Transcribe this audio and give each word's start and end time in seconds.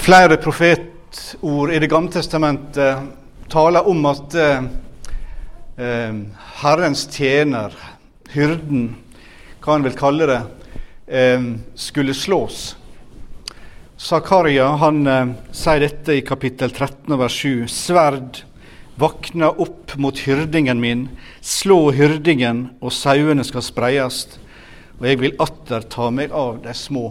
Flere 0.00 0.38
profetord 0.40 1.72
i 1.72 1.78
Det 1.78 1.88
gamle 1.92 2.08
testamentet 2.08 3.02
taler 3.52 3.84
om 3.84 4.06
at 4.08 4.32
eh, 4.32 4.62
eh, 5.76 6.14
Herrens 6.62 7.02
tjener, 7.12 7.74
hyrden, 8.32 8.94
hva 9.60 9.76
en 9.76 9.84
vil 9.84 9.98
kalle 9.98 10.30
det, 10.30 10.40
eh, 11.04 11.44
skulle 11.76 12.16
slås. 12.16 12.62
Zakaria 14.00 14.70
han 14.80 15.04
eh, 15.04 15.36
sier 15.52 15.84
dette 15.84 16.16
i 16.16 16.24
kapittel 16.24 16.72
13 16.72 17.20
vers 17.20 17.40
7. 17.44 17.68
Sverd 17.68 18.44
vakna 18.96 19.52
opp 19.52 19.98
mot 20.00 20.24
hyrdingen 20.24 20.80
min, 20.80 21.10
slå 21.44 21.90
hyrdingen, 21.92 22.70
og 22.80 22.96
sauene 22.96 23.44
skal 23.44 23.68
spreies, 23.68 24.24
og 24.96 25.10
jeg 25.12 25.26
vil 25.26 25.36
atter 25.44 25.84
ta 25.92 26.08
meg 26.08 26.32
av 26.32 26.62
de 26.64 26.72
små. 26.72 27.10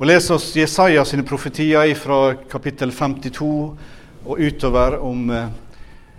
Og 0.00 0.06
Les 0.08 0.24
oss 0.32 0.54
Jesaja 0.56 1.02
sine 1.04 1.24
profetier 1.28 1.90
fra 2.00 2.32
kapittel 2.48 2.94
52 2.96 3.48
og 4.24 4.38
utover 4.40 4.96
om 5.04 5.26
eh, 5.30 5.50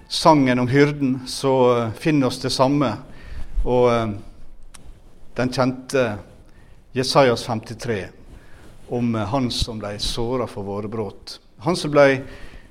sangen 0.05 0.61
om 0.61 0.69
hyrden, 0.69 1.15
så 1.25 1.53
eh, 1.71 1.95
finner 1.97 2.29
oss 2.29 2.37
det 2.43 2.51
samme. 2.53 2.91
Og 3.65 3.87
eh, 3.89 4.13
den 5.39 5.53
kjente 5.57 6.05
Jesajas 6.93 7.47
53 7.49 7.97
om 8.93 9.15
eh, 9.17 9.25
han 9.33 9.49
som 9.49 9.81
ble 9.81 9.95
såra 9.97 10.45
for 10.45 10.69
våre 10.69 10.93
brudd. 10.93 11.39
Han 11.65 11.73
som 11.73 11.97
ble 11.97 12.21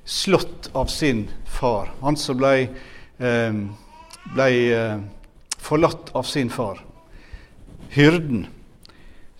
slått 0.07 0.71
av 0.71 0.87
sin 0.87 1.27
far. 1.51 1.91
Han 2.07 2.15
som 2.15 2.39
ble, 2.39 2.69
eh, 3.19 3.63
ble 4.39 4.51
eh, 4.71 4.99
forlatt 5.59 6.15
av 6.15 6.31
sin 6.31 6.51
far. 6.51 6.85
Hyrden. 7.91 8.47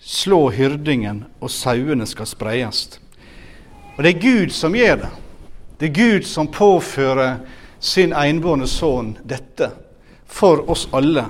Slå 0.03 0.49
hyrdingen, 0.51 1.23
og 1.39 1.51
sauene 1.51 2.05
skal 2.07 2.27
spreies. 2.27 2.87
Og 3.95 4.03
det 4.03 4.15
er 4.15 4.23
Gud 4.23 4.51
som 4.51 4.75
gjør 4.75 5.05
det. 5.05 5.11
Det 5.79 5.89
er 5.89 5.95
Gud 5.95 6.25
som 6.27 6.49
påfører 6.51 7.37
sin 7.79 8.13
enbårne 8.15 8.67
sønn 8.67 9.13
dette 9.23 9.69
for 10.27 10.63
oss 10.71 10.89
alle. 10.91 11.25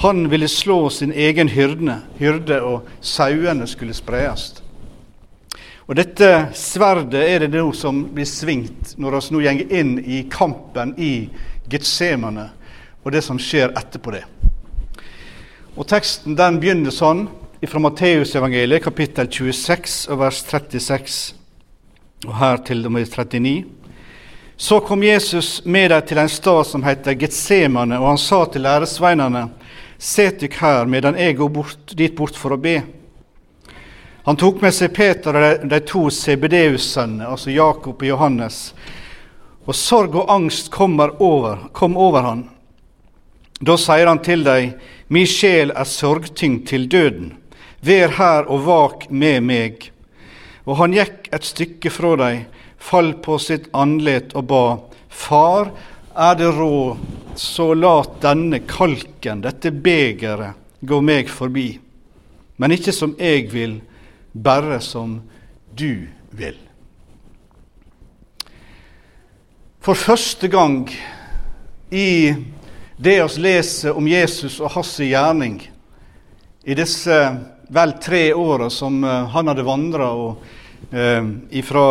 Han 0.00 0.28
ville 0.32 0.48
slå 0.48 0.90
sin 0.90 1.12
egen 1.12 1.48
hyrde, 1.48 1.98
hyrde 2.18 2.60
og 2.64 2.88
sauene 3.00 3.66
skulle 3.68 3.96
spreies. 3.96 4.52
Og 5.88 5.96
Dette 5.98 6.52
sverdet 6.54 7.24
er 7.24 7.42
det 7.42 7.50
nå 7.56 7.72
som 7.74 8.04
blir 8.14 8.28
svingt 8.28 8.94
når 9.00 9.16
vi 9.16 9.34
nå 9.34 9.40
går 9.42 9.72
inn 9.80 9.96
i 9.98 10.22
kampen 10.30 10.92
i 10.96 11.28
Getsemane, 11.68 12.46
og 13.02 13.12
det 13.12 13.24
som 13.26 13.40
skjer 13.42 13.72
etterpå 13.74 14.12
det. 14.14 14.22
Og 15.74 15.88
Teksten 15.88 16.36
den 16.38 16.60
begynner 16.62 16.94
sånn 16.94 17.26
fra 17.68 17.78
Matteusevangeliet, 17.78 18.84
kapittel 18.84 19.26
26, 19.28 20.08
og 20.08 20.18
vers 20.22 20.38
36, 20.48 21.34
og 22.24 22.36
her 22.40 22.62
til 22.64 22.86
og 22.88 22.92
med 22.94 23.04
39. 23.04 23.64
Så 24.56 24.78
kom 24.80 25.02
Jesus 25.04 25.64
med 25.64 25.90
dem 25.90 26.06
til 26.08 26.18
en 26.18 26.28
stad 26.28 26.64
som 26.64 26.84
heter 26.84 27.18
Getsemane, 27.20 27.98
og 28.00 28.08
han 28.08 28.18
sa 28.18 28.44
til 28.44 28.64
læresveinene, 28.64 29.48
Set 30.00 30.40
dykk 30.40 30.54
her 30.62 30.86
medan 30.88 31.18
jeg 31.20 31.36
går 31.36 31.48
bort, 31.52 31.92
dit 31.92 32.14
bort 32.16 32.36
for 32.36 32.56
å 32.56 32.60
be. 32.60 32.78
Han 34.24 34.38
tok 34.40 34.62
med 34.64 34.72
seg 34.72 34.94
Peter 34.96 35.36
og 35.36 35.66
de, 35.68 35.80
to 35.84 36.06
CBDU-sønnene, 36.08 37.28
altså 37.28 37.52
Jakob 37.52 38.00
og 38.00 38.08
Johannes, 38.08 38.70
og 39.68 39.76
sorg 39.76 40.16
og 40.16 40.32
angst 40.32 40.72
over, 40.80 41.68
kom 41.72 41.96
over 41.96 42.22
han. 42.24 42.48
Da 43.60 43.76
sier 43.76 44.08
han 44.08 44.24
til 44.24 44.44
dem, 44.44 44.72
Mi 45.12 45.26
sjel 45.26 45.72
er 45.76 45.84
sorgtyngd 45.84 46.66
til 46.66 46.88
døden. 46.88 47.36
Vær 47.80 48.16
her 48.18 48.48
og 48.50 48.64
vak 48.66 49.06
med 49.10 49.44
meg. 49.46 49.90
Og 50.68 50.76
han 50.82 50.94
gikk 50.94 51.30
et 51.32 51.46
stykke 51.46 51.92
fra 51.92 52.16
dem, 52.20 52.44
fall 52.80 53.14
på 53.24 53.38
sitt 53.40 53.68
andlet 53.76 54.34
og 54.36 54.46
ba, 54.50 54.64
Far, 55.10 55.72
er 56.14 56.34
det 56.38 56.48
råd, 56.54 56.98
så 57.36 57.72
lat 57.74 58.20
denne 58.22 58.60
kalken, 58.68 59.42
dette 59.44 59.72
begeret, 59.72 60.56
gå 60.80 61.00
meg 61.04 61.28
forbi. 61.32 61.68
Men 62.56 62.76
ikke 62.76 62.92
som 62.92 63.14
jeg 63.18 63.48
vil, 63.52 63.78
bare 64.32 64.80
som 64.84 65.18
du 65.76 66.06
vil. 66.36 66.58
For 69.80 69.96
første 69.96 70.48
gang 70.52 70.84
i 71.90 72.34
det 73.00 73.16
vi 73.22 73.42
leser 73.42 73.96
om 73.96 74.08
Jesus 74.08 74.60
og 74.60 74.74
hans 74.76 74.92
gjerning, 75.00 75.62
i 76.64 76.76
disse 76.76 77.16
vel 77.70 77.92
tre 78.02 78.34
åra 78.34 78.70
som 78.70 79.04
uh, 79.04 79.26
han 79.32 79.48
hadde 79.48 79.66
vandra 79.66 80.10
uh, 80.14 81.62
fra 81.64 81.86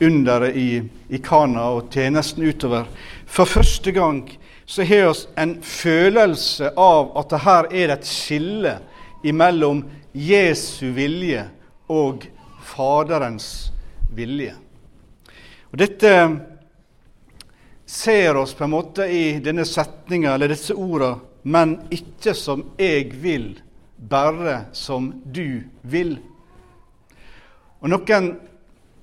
underet 0.00 0.56
i, 0.56 0.82
i 1.08 1.18
Kana 1.18 1.66
og 1.74 1.90
tjenesten 1.92 2.46
utover. 2.46 2.86
For 3.26 3.44
første 3.44 3.92
gang 3.92 4.22
så 4.66 4.86
har 4.86 5.10
vi 5.10 5.42
en 5.42 5.56
følelse 5.62 6.72
av 6.78 7.10
at 7.18 7.32
det 7.32 7.42
her 7.44 7.68
er 7.82 7.92
et 7.94 8.06
skille 8.06 8.76
mellom 9.34 9.82
Jesu 10.14 10.92
vilje 10.96 11.42
og 11.90 12.24
Faderens 12.64 13.70
vilje. 14.14 14.54
Og 15.70 15.78
Dette 15.78 16.12
ser 17.86 18.38
oss 18.38 18.54
på 18.54 18.64
en 18.64 18.74
måte 18.74 19.06
i 19.10 19.40
denne 19.42 19.66
setninga, 19.66 20.34
eller 20.34 20.54
disse 20.54 20.74
orda, 20.74 21.16
men 21.42 21.76
ikke 21.90 22.34
som 22.38 22.62
jeg 22.78 23.10
vil 23.22 23.52
bare 24.08 24.64
som 24.72 25.12
du 25.24 25.62
vil. 25.82 26.16
Og 27.80 27.92
Noen 27.92 28.30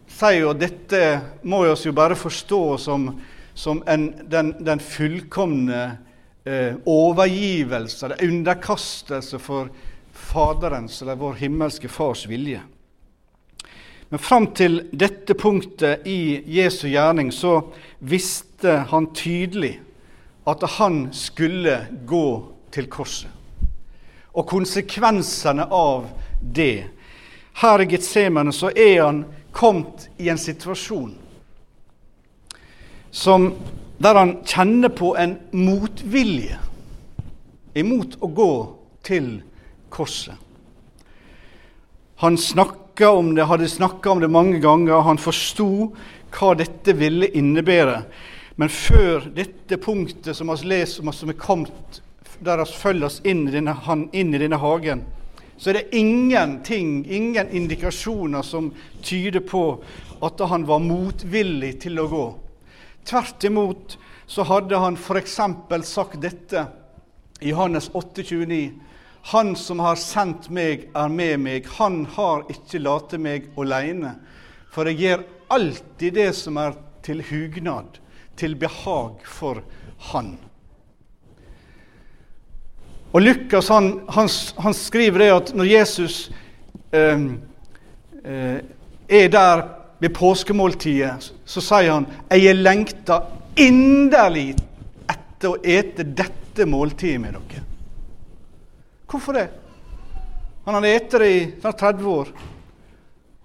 sier 0.09 0.41
jo 0.41 0.53
at 0.53 0.61
dette 0.61 1.01
må 1.45 1.63
vi 1.63 1.73
oss 1.73 1.85
jo 1.85 1.93
bare 1.97 2.17
forstå 2.17 2.61
som, 2.81 3.09
som 3.57 3.83
en, 3.89 4.09
den, 4.29 4.53
den, 4.63 4.81
fullkomne 4.81 5.83
eh, 6.45 6.79
overgivelse, 6.85 8.05
eller 8.05 8.25
underkastelse 8.25 9.41
for 9.41 9.69
Faderens 10.17 11.01
eller 11.01 11.19
vår 11.19 11.37
himmelske 11.43 11.89
Fars 11.91 12.25
vilje. 12.29 12.63
Men 14.09 14.23
fram 14.23 14.49
til 14.55 14.85
dette 14.95 15.35
punktet 15.37 16.07
i 16.07 16.39
Jesu 16.57 16.87
gjerning 16.87 17.29
så 17.35 17.59
visste 17.99 18.79
han 18.89 19.11
tydelig 19.13 19.75
at 20.47 20.63
han 20.77 21.09
skulle 21.11 21.81
gå 22.07 22.27
til 22.71 22.87
korset 22.87 23.36
og 24.37 24.45
konsekvensene 24.45 25.65
av 25.73 26.05
det. 26.41 26.85
Her 27.57 27.81
i 27.81 27.89
Getsemane 27.89 28.53
så 28.53 28.69
er 28.69 29.01
han 29.01 29.23
kommet 29.51 30.09
i 30.21 30.29
en 30.29 30.37
situasjon 30.37 31.15
som, 33.11 33.49
der 33.97 34.19
han 34.19 34.35
kjenner 34.45 34.93
på 34.93 35.15
en 35.17 35.39
motvilje 35.57 36.59
imot 37.77 38.19
å 38.21 38.29
gå 38.29 38.51
til 39.07 39.31
korset. 39.89 40.35
Han 42.21 42.37
om 42.37 43.35
det, 43.35 43.45
hadde 43.45 43.69
snakka 43.69 44.11
om 44.11 44.21
det 44.21 44.29
mange 44.29 44.59
ganger, 44.61 45.01
han 45.01 45.17
forsto 45.21 45.93
hva 46.33 46.53
dette 46.57 46.93
ville 46.97 47.29
innebære. 47.29 48.01
Men 48.57 48.69
før 48.73 49.29
dette 49.33 49.77
punktet 49.77 50.37
som 50.37 50.49
vi 50.49 50.69
leser 50.69 51.01
om, 51.01 51.13
som 51.13 51.29
er 51.29 51.37
kommet 51.37 52.01
der 52.39 52.63
oss 52.63 52.73
følger 52.75 53.09
oss 53.09 53.21
inn 53.23 53.47
i, 53.47 53.53
denne, 53.53 53.75
inn 54.13 54.33
i 54.33 54.41
denne 54.41 54.59
hagen, 54.61 55.03
så 55.57 55.71
er 55.71 55.79
det 55.79 55.97
ingenting, 55.97 57.01
ingen 57.09 57.49
indikasjoner 57.49 58.45
som 58.45 58.69
tyder 59.01 59.41
på 59.41 59.63
at 60.21 60.41
han 60.49 60.67
var 60.69 60.83
motvillig 60.85 61.79
til 61.81 61.97
å 62.01 62.09
gå. 62.11 62.25
Tvert 63.07 63.47
imot 63.47 63.97
så 64.27 64.45
hadde 64.45 64.77
han 64.77 64.97
f.eks. 64.99 65.39
sagt 65.87 66.19
dette 66.21 66.67
i 67.39 67.49
Johannes 67.49 67.89
8,29. 67.89 68.73
Han 69.31 69.55
som 69.59 69.81
har 69.83 69.97
sendt 69.99 70.49
meg, 70.53 70.87
er 70.95 71.09
med 71.11 71.39
meg. 71.43 71.65
Han 71.79 72.05
har 72.15 72.45
ikke 72.51 72.79
latt 72.83 73.15
meg 73.19 73.50
alene. 73.59 74.13
For 74.71 74.88
jeg 74.88 75.01
gjør 75.01 75.25
alltid 75.51 76.19
det 76.19 76.29
som 76.38 76.59
er 76.62 76.77
til 77.03 77.23
hugnad, 77.27 78.00
til 78.38 78.56
behag 78.59 79.23
for 79.25 79.63
Han. 80.12 80.35
Og 83.17 83.23
Lukas 83.23 83.71
han, 83.73 83.87
han, 84.13 84.27
han 84.61 84.75
skriver 84.77 85.23
det 85.23 85.27
at 85.33 85.47
når 85.57 85.69
Jesus 85.71 86.17
eh, 86.93 87.23
eh, 88.23 88.57
er 89.09 89.29
der 89.33 89.63
ved 89.97 90.13
påskemåltidet, 90.13 91.31
så 91.41 91.63
sier 91.65 91.95
han 91.95 92.05
jeg 92.29 92.51
er 92.51 92.59
lengta 92.59 93.17
inderlig 93.57 94.51
etter 95.09 95.49
å 95.49 95.57
ete 95.65 96.05
dette 96.05 96.67
måltidet 96.69 97.23
med 97.23 97.33
dere. 97.39 97.63
Hvorfor 99.09 99.39
det? 99.39 99.47
Han 100.67 100.77
hadde 100.77 100.93
ete 100.93 101.23
det 101.23 101.31
i 101.33 101.41
30 101.63 102.11
år. 102.11 102.29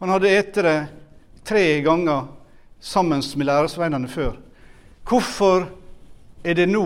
Han 0.03 0.13
hadde 0.13 0.35
ete 0.37 0.67
det 0.67 0.77
tre 1.49 1.65
ganger 1.81 2.29
sammen 2.77 3.25
med 3.37 3.49
læresveinene 3.49 4.13
før. 4.13 4.37
Hvorfor 5.09 5.65
er 6.45 6.61
det 6.61 6.69
nå 6.69 6.85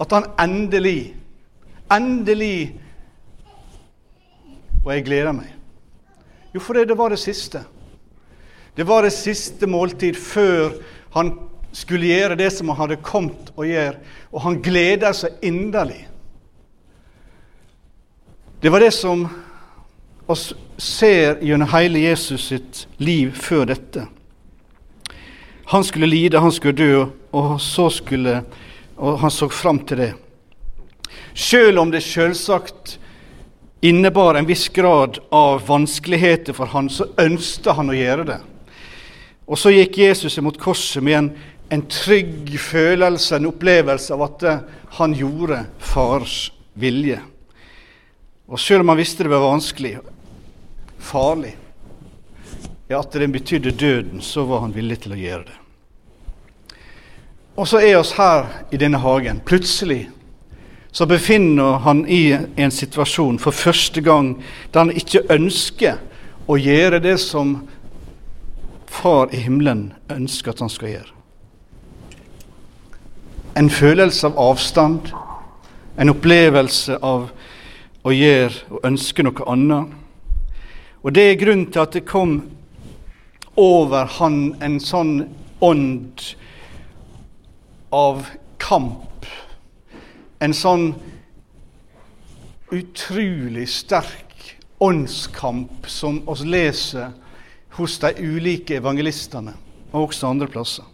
at 0.00 0.12
han 0.14 0.28
endelig, 0.38 1.16
endelig 1.92 2.80
Og 4.84 4.92
jeg 4.94 5.04
gleder 5.04 5.34
meg. 5.36 5.50
Jo, 6.54 6.60
fordi 6.64 6.84
det 6.88 6.96
var 6.96 7.10
det 7.12 7.18
siste. 7.20 7.60
Det 8.76 8.86
var 8.86 9.02
det 9.04 9.12
siste 9.12 9.66
måltid 9.66 10.16
før 10.16 10.78
han 11.12 11.32
skulle 11.76 12.08
gjøre 12.08 12.38
det 12.38 12.46
som 12.54 12.70
han 12.70 12.78
hadde 12.78 13.00
kommet 13.04 13.50
å 13.58 13.66
gjøre, 13.66 13.98
og 14.32 14.44
han 14.46 14.60
gleder 14.64 15.12
seg 15.18 15.42
inderlig. 15.44 16.06
Det 18.62 18.72
var 18.72 18.80
det 18.80 18.94
som 18.96 19.26
oss 20.30 20.52
ser 20.78 21.42
gjennom 21.44 21.68
hele 21.74 22.06
Jesus 22.06 22.48
sitt 22.48 22.86
liv 23.02 23.34
før 23.34 23.66
dette. 23.74 24.06
Han 25.74 25.84
skulle 25.84 26.08
lide, 26.08 26.40
han 26.40 26.54
skulle 26.54 26.78
dø, 26.78 27.04
og 27.34 27.60
så 27.60 27.90
skulle 27.92 28.40
og 28.98 29.18
han 29.22 29.30
så 29.30 29.48
fram 29.48 29.78
til 29.86 30.00
det. 30.02 30.12
Selv 31.38 31.78
om 31.78 31.90
det 31.90 32.00
selvsagt 32.02 32.96
innebar 33.80 34.34
en 34.34 34.46
viss 34.46 34.68
grad 34.74 35.20
av 35.30 35.62
vanskeligheter 35.66 36.56
for 36.56 36.66
han, 36.72 36.88
så 36.90 37.06
ønsket 37.14 37.76
han 37.78 37.92
å 37.92 37.94
gjøre 37.94 38.24
det. 38.32 38.38
Og 39.46 39.60
så 39.60 39.70
gikk 39.70 40.00
Jesus 40.02 40.34
imot 40.40 40.58
korset 40.58 41.04
med 41.04 41.18
en, 41.20 41.30
en 41.70 41.84
trygg 41.86 42.50
følelse, 42.58 43.38
en 43.38 43.52
opplevelse 43.52 44.18
av 44.18 44.26
at 44.26 44.44
han 44.98 45.14
gjorde 45.14 45.62
fars 45.78 46.50
vilje. 46.74 47.20
Og 48.50 48.58
selv 48.58 48.82
om 48.82 48.90
han 48.90 48.98
visste 48.98 49.22
det 49.22 49.30
var 49.30 49.46
vanskelig, 49.46 49.94
farlig, 50.98 51.54
ja, 52.88 52.98
at 52.98 53.14
det 53.14 53.30
betydde 53.30 53.78
døden, 53.78 54.20
så 54.24 54.42
var 54.48 54.66
han 54.66 54.74
villig 54.74 55.04
til 55.04 55.14
å 55.14 55.22
gjøre 55.22 55.46
det. 55.46 55.58
Og 57.58 57.66
så 57.68 57.78
er 57.82 57.98
oss 58.02 58.16
her 58.18 58.46
i 58.74 58.78
denne 58.80 58.98
hagen. 59.02 59.42
Plutselig 59.46 60.08
så 60.98 61.06
befinner 61.06 61.78
han 61.78 62.08
i 62.08 62.38
en 62.56 62.70
situasjon 62.70 63.36
for 63.38 63.54
første 63.54 64.00
gang 64.02 64.32
der 64.72 64.80
han 64.80 64.90
ikke 64.90 65.20
ønsker 65.30 66.00
å 66.50 66.56
gjøre 66.58 66.98
det 66.98 67.20
som 67.22 67.52
Far 68.90 69.30
i 69.30 69.38
himmelen 69.44 69.92
ønsker 70.10 70.50
at 70.50 70.64
han 70.64 70.72
skal 70.74 70.90
gjøre. 70.90 71.12
En 73.62 73.70
følelse 73.70 74.26
av 74.26 74.40
avstand, 74.42 75.12
en 76.00 76.10
opplevelse 76.10 76.98
av 76.98 77.28
å 78.02 78.14
gjøre 78.16 78.66
og 78.72 78.88
ønske 78.90 79.22
noe 79.22 79.46
annet. 79.54 79.92
Og 81.04 81.14
det 81.14 81.28
er 81.28 81.38
grunnen 81.44 81.68
til 81.70 81.84
at 81.84 81.94
det 81.94 82.08
kom 82.10 82.40
over 83.54 84.10
han 84.18 84.56
en 84.58 84.80
sånn 84.82 85.20
ånd 85.62 86.26
av 87.94 88.26
kamp. 88.58 89.07
En 90.40 90.54
sånn 90.54 90.92
utrolig 92.70 93.66
sterk 93.72 94.58
åndskamp 94.78 95.88
som 95.90 96.20
oss 96.30 96.44
leser 96.46 97.10
hos 97.78 97.96
de 98.02 98.12
ulike 98.18 98.78
evangelistene, 98.78 99.54
og 99.92 100.08
også 100.08 100.30
andre 100.30 100.48
plasser. 100.50 100.84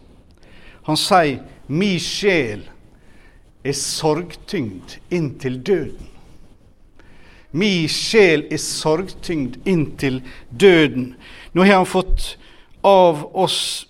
Han 0.84 0.96
sier 0.96 1.42
'mi 1.68 1.98
sjel 1.98 2.64
er 3.64 3.72
sorgtyngd 3.72 4.98
inntil 5.10 5.60
døden'. 5.62 6.08
Mi 7.52 7.88
sjel 7.88 8.46
er 8.50 8.58
sorgtyngd 8.58 9.56
inntil 9.64 10.22
døden. 10.60 11.14
Nå 11.52 11.62
har 11.62 11.76
han 11.76 11.86
fått 11.86 12.38
av 12.82 13.36
oss 13.36 13.86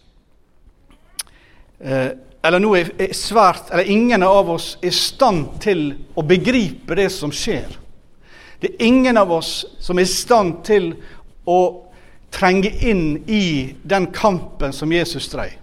eh, 1.80 2.10
eller 2.44 2.60
nå 2.60 2.74
er, 2.76 2.90
svært, 3.16 3.70
eller 3.72 3.88
ingen 3.88 4.22
av 4.22 4.50
oss 4.52 4.74
er 4.82 4.90
i 4.90 4.96
stand 4.96 5.46
til 5.64 5.86
å 6.12 6.24
begripe 6.28 6.96
det 6.98 7.08
som 7.12 7.32
skjer. 7.32 7.70
Det 8.60 8.74
er 8.74 8.84
ingen 8.84 9.16
av 9.16 9.32
oss 9.32 9.62
som 9.80 9.96
er 9.96 10.04
i 10.04 10.12
stand 10.12 10.58
til 10.66 10.90
å 11.48 11.60
trenge 12.34 12.68
inn 12.84 13.22
i 13.30 13.74
den 13.82 14.10
kampen 14.12 14.76
som 14.76 14.92
Jesus 14.92 15.30
drev. 15.32 15.56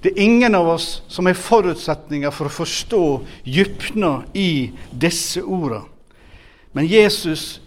Det 0.00 0.12
er 0.12 0.24
ingen 0.24 0.54
av 0.56 0.68
oss 0.68 1.02
som 1.08 1.28
har 1.28 1.36
forutsetninger 1.36 2.32
for 2.32 2.48
å 2.48 2.52
forstå 2.52 3.04
dybden 3.44 4.24
i 4.36 4.72
disse 4.92 5.40
ordene. 5.40 5.86
Men 6.72 6.88
Jesus, 6.88 7.60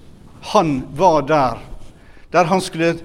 han 0.53 0.81
var 0.97 1.23
der, 1.29 1.61
der 2.29 2.49
han 2.49 2.61
skulle 2.61 2.97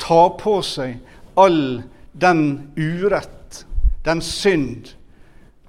ta 0.00 0.28
på 0.40 0.60
seg 0.64 1.00
all 1.36 1.82
den 2.12 2.44
urett, 2.76 3.64
den 4.04 4.22
synd, 4.24 4.94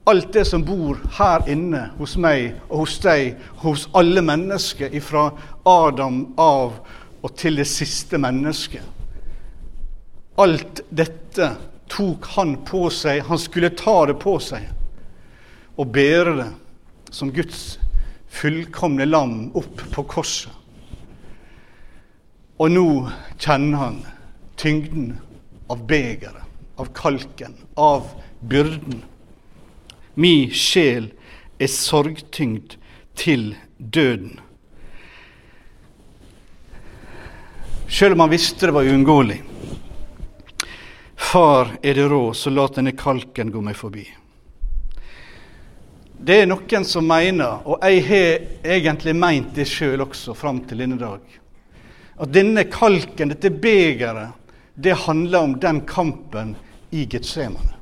alt 0.10 0.34
det 0.34 0.46
som 0.46 0.64
bor 0.66 0.98
her 1.20 1.46
inne 1.52 1.84
hos 2.00 2.16
meg 2.18 2.56
og 2.68 2.86
hos 2.86 2.96
deg, 3.04 3.36
hos 3.62 3.86
alle 3.94 4.24
mennesker, 4.26 4.96
fra 5.06 5.30
Adam 5.70 6.24
av 6.40 6.80
og 7.22 7.36
til 7.38 7.60
det 7.60 7.68
siste 7.70 8.18
mennesket. 8.22 8.86
Alt 10.40 10.82
dette 10.90 11.52
tok 11.92 12.26
han 12.38 12.56
på 12.66 12.88
seg. 12.94 13.22
Han 13.28 13.42
skulle 13.42 13.74
ta 13.78 14.06
det 14.10 14.18
på 14.22 14.38
seg 14.42 14.66
og 15.80 15.92
bære 15.96 16.34
det 16.40 16.50
som 17.16 17.32
Guds 17.34 17.78
fullkomne 18.30 19.06
lam 19.08 19.50
opp 19.58 19.84
på 19.94 20.06
korset. 20.10 20.52
Og 22.60 22.74
nå 22.74 22.88
kjenner 23.40 23.80
han 23.80 24.02
tyngden 24.60 25.14
av 25.72 25.86
begeret, 25.88 26.44
av 26.76 26.90
kalken, 26.98 27.56
av 27.80 28.10
byrden. 28.42 29.04
Mi 30.20 30.50
sjel 30.52 31.14
er 31.60 31.70
sorgtyngd 31.72 32.76
til 33.16 33.54
døden. 33.78 34.34
Sjøl 37.88 38.18
om 38.18 38.26
han 38.26 38.34
visste 38.34 38.68
det 38.68 38.76
var 38.76 38.90
uunngåelig. 38.90 39.40
Far, 41.16 41.72
er 41.82 41.96
det 41.96 42.10
råd, 42.12 42.36
så 42.36 42.52
la 42.52 42.68
denne 42.76 42.98
kalken 43.00 43.52
gå 43.54 43.64
meg 43.64 43.80
forbi. 43.80 44.04
Det 46.20 46.42
er 46.42 46.52
noen 46.52 46.84
som 46.84 47.08
mener, 47.08 47.64
og 47.64 47.80
jeg 47.88 48.04
har 48.12 48.76
egentlig 48.76 49.16
meint 49.16 49.56
det 49.56 49.70
sjøl 49.72 50.04
også 50.04 50.36
fram 50.36 50.66
til 50.68 50.84
denne 50.84 51.00
dag, 51.00 51.24
at 52.20 52.36
denne 52.36 52.68
kalken, 52.68 53.32
dette 53.32 53.56
begeret, 53.56 54.36
det 54.76 55.00
handler 55.08 55.48
om 55.48 55.60
den 55.64 55.86
kampen 55.88 56.58
i 56.92 57.08
Getsemane. 57.08 57.79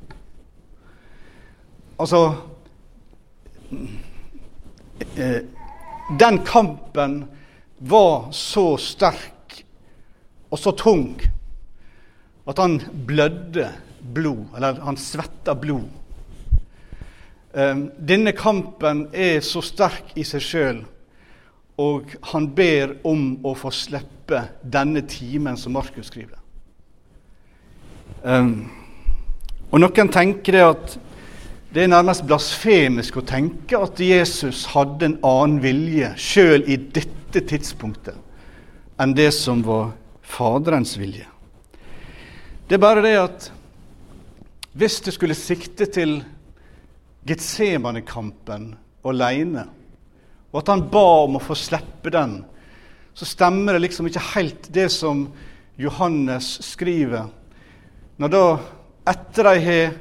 Altså 1.97 2.35
eh, 5.15 5.41
Den 6.19 6.39
kampen 6.45 7.25
var 7.77 8.31
så 8.31 8.77
sterk 8.81 9.63
og 10.49 10.59
så 10.59 10.71
tung 10.77 11.17
at 12.47 12.61
han 12.61 12.77
blødde 13.07 13.67
blod, 14.13 14.45
eller 14.55 14.79
han 14.81 14.97
svetta 14.97 15.51
blod. 15.59 15.89
Eh, 17.51 17.81
denne 17.99 18.31
kampen 18.31 19.07
er 19.11 19.41
så 19.43 19.61
sterk 19.65 20.13
i 20.15 20.23
seg 20.27 20.45
sjøl, 20.45 20.79
og 21.77 22.15
han 22.31 22.47
ber 22.55 22.95
om 23.05 23.33
å 23.45 23.51
få 23.57 23.73
slippe 23.75 24.45
denne 24.63 25.03
timen 25.09 25.59
som 25.59 25.75
Markus 25.75 26.07
skriver. 26.07 26.39
Um, 28.23 28.65
og 29.69 29.81
noen 29.83 30.09
tenker 30.09 30.55
det 30.55 30.63
at 30.65 30.95
det 31.77 31.83
er 31.85 31.91
nærmest 31.91 32.23
blasfemisk 32.25 33.19
å 33.19 33.21
tenke 33.29 33.77
at 33.77 33.99
Jesus 34.01 34.63
hadde 34.71 35.11
en 35.11 35.19
annen 35.21 35.59
vilje 35.61 36.07
sjøl 36.17 36.63
i 36.65 36.73
dette 36.81 37.43
tidspunktet 37.51 38.17
enn 38.97 39.13
det 39.13 39.27
som 39.35 39.61
var 39.61 39.91
Faderens 40.25 40.95
vilje. 40.97 41.27
Det 42.65 42.79
er 42.79 42.81
bare 42.81 43.03
det 43.05 43.11
at 43.21 43.45
hvis 44.73 44.95
det 45.05 45.13
skulle 45.13 45.37
sikte 45.37 45.85
til 45.93 46.15
Getsemanekampen 47.29 48.71
alene, 49.05 49.67
og 50.49 50.63
at 50.63 50.73
han 50.73 50.83
ba 50.89 51.05
om 51.27 51.37
å 51.37 51.43
få 51.45 51.59
slippe 51.61 52.09
den, 52.17 52.39
så 53.13 53.29
stemmer 53.29 53.77
det 53.77 53.85
liksom 53.85 54.09
ikke 54.09 54.25
helt 54.31 54.71
det 54.73 54.89
som 54.97 55.27
Johannes 55.77 56.55
skriver. 56.71 57.29
Når 58.17 58.33
da, 58.33 58.43
etter 59.13 59.51
de 59.51 59.65
har 59.69 59.95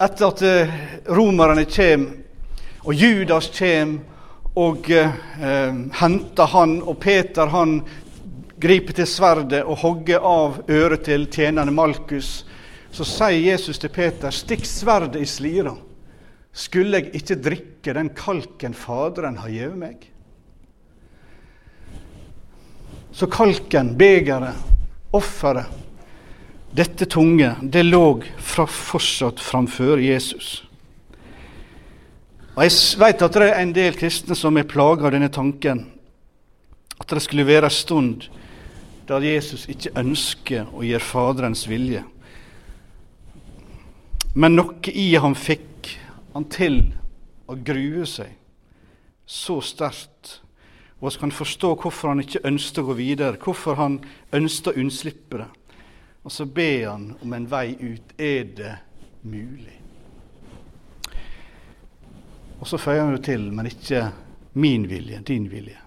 etter 0.00 0.26
at 0.28 0.42
eh, 0.42 0.72
romerne 1.12 1.64
kommer, 1.64 2.18
og 2.82 2.94
Judas 2.94 3.50
kommer 3.58 4.00
og 4.58 4.90
eh, 4.90 5.74
henter 6.00 6.50
han, 6.52 6.74
og 6.82 6.98
Peter 7.00 7.48
han 7.48 7.78
griper 8.62 8.98
til 8.98 9.08
sverdet 9.08 9.62
og 9.64 9.80
hogger 9.82 10.22
av 10.26 10.58
øret 10.70 11.06
til 11.08 11.26
tjeneren 11.32 11.72
Malkus, 11.74 12.42
så 12.92 13.06
sier 13.08 13.40
Jesus 13.52 13.80
til 13.80 13.92
Peter, 13.94 14.30
stikk 14.30 14.66
sverdet 14.68 15.22
i 15.22 15.28
slira. 15.28 15.72
Skulle 16.52 17.00
jeg 17.00 17.14
ikke 17.16 17.38
drikke 17.40 17.94
den 17.96 18.10
kalken 18.12 18.76
Faderen 18.76 19.38
har 19.40 19.48
gitt 19.48 19.78
meg? 19.80 20.08
Så 23.12 23.28
kalken, 23.32 23.94
begeret, 23.96 24.56
offeret 25.16 25.81
dette 26.72 27.06
tunge, 27.06 27.54
det 27.62 27.82
lå 27.84 28.22
fra 28.40 28.66
fortsatt 28.66 29.40
framfor 29.40 30.00
Jesus. 30.00 30.62
Og 32.56 32.64
Jeg 32.64 33.00
vet 33.00 33.24
at 33.24 33.36
det 33.36 33.48
er 33.48 33.60
en 33.60 33.74
del 33.76 33.96
kristne 33.96 34.36
som 34.36 34.56
er 34.56 34.68
plaga 34.68 35.06
av 35.08 35.14
denne 35.14 35.28
tanken. 35.32 35.86
At 37.00 37.08
det 37.08 37.22
skulle 37.24 37.48
være 37.48 37.68
en 37.68 37.76
stund 37.76 38.28
der 39.08 39.24
Jesus 39.24 39.66
ikke 39.68 39.92
ønsker 39.98 40.68
å 40.72 40.84
gjøre 40.84 41.04
Faderens 41.04 41.64
vilje. 41.68 42.04
Men 44.34 44.56
noe 44.56 44.92
i 44.92 45.10
ham 45.20 45.34
fikk 45.36 45.90
han 46.32 46.46
til 46.48 46.78
å 47.48 47.56
grue 47.56 48.06
seg 48.08 48.32
så 49.28 49.58
sterkt. 49.64 50.38
Og 51.00 51.10
vi 51.10 51.18
kan 51.20 51.34
forstå 51.34 51.74
hvorfor 51.82 52.12
han 52.12 52.22
ikke 52.22 52.44
ønsket 52.48 52.80
å 52.80 52.86
gå 52.88 52.96
videre, 53.00 53.40
hvorfor 53.40 53.76
han 53.80 53.98
ønsket 54.32 54.72
å 54.72 54.80
unnslippe 54.80 55.42
det. 55.42 55.50
Og 56.22 56.32
så 56.32 56.46
ber 56.46 56.88
han 56.88 57.14
om 57.22 57.32
en 57.32 57.46
vei 57.50 57.74
ut. 57.80 58.14
Er 58.18 58.44
det 58.56 58.74
mulig? 59.22 59.78
Og 62.60 62.68
så 62.70 62.78
føyer 62.78 63.02
han 63.02 63.16
jo 63.16 63.22
til, 63.22 63.48
men 63.52 63.66
ikke 63.66 64.04
min 64.54 64.86
vilje, 64.90 65.18
din 65.26 65.48
vilje. 65.50 65.78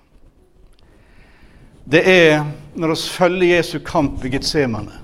Det 1.86 2.01
er 2.10 2.42
når 2.75 2.96
vi 2.96 2.96
følger 3.13 3.56
Jesu 3.56 3.80
kamp 3.86 4.25
i 4.25 4.32
Getsemane, 4.34 5.00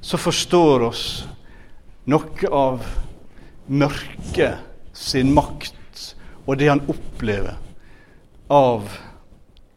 så 0.00 0.18
forstår 0.20 0.82
oss 0.90 1.04
noe 2.04 2.50
av 2.52 2.82
mørket 3.66 4.60
sin 4.92 5.32
makt 5.32 6.10
og 6.44 6.58
det 6.60 6.68
han 6.68 6.82
opplever 6.90 7.56
av 8.52 8.90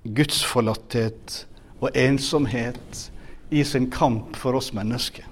gudsforlatthet 0.03 1.43
og 1.79 1.95
ensomhet 1.95 3.07
i 3.49 3.63
sin 3.63 3.91
kamp 3.91 4.35
for 4.35 4.55
oss 4.55 4.73
mennesker. 4.73 5.25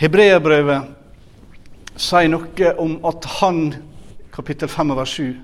Hebreerbrevet 0.00 1.96
sier 2.00 2.30
noe 2.32 2.72
om 2.80 2.98
at 3.08 3.26
han, 3.40 3.74
kapittel 4.32 4.70
5 4.72 4.94
vers 4.96 5.14
7, 5.18 5.34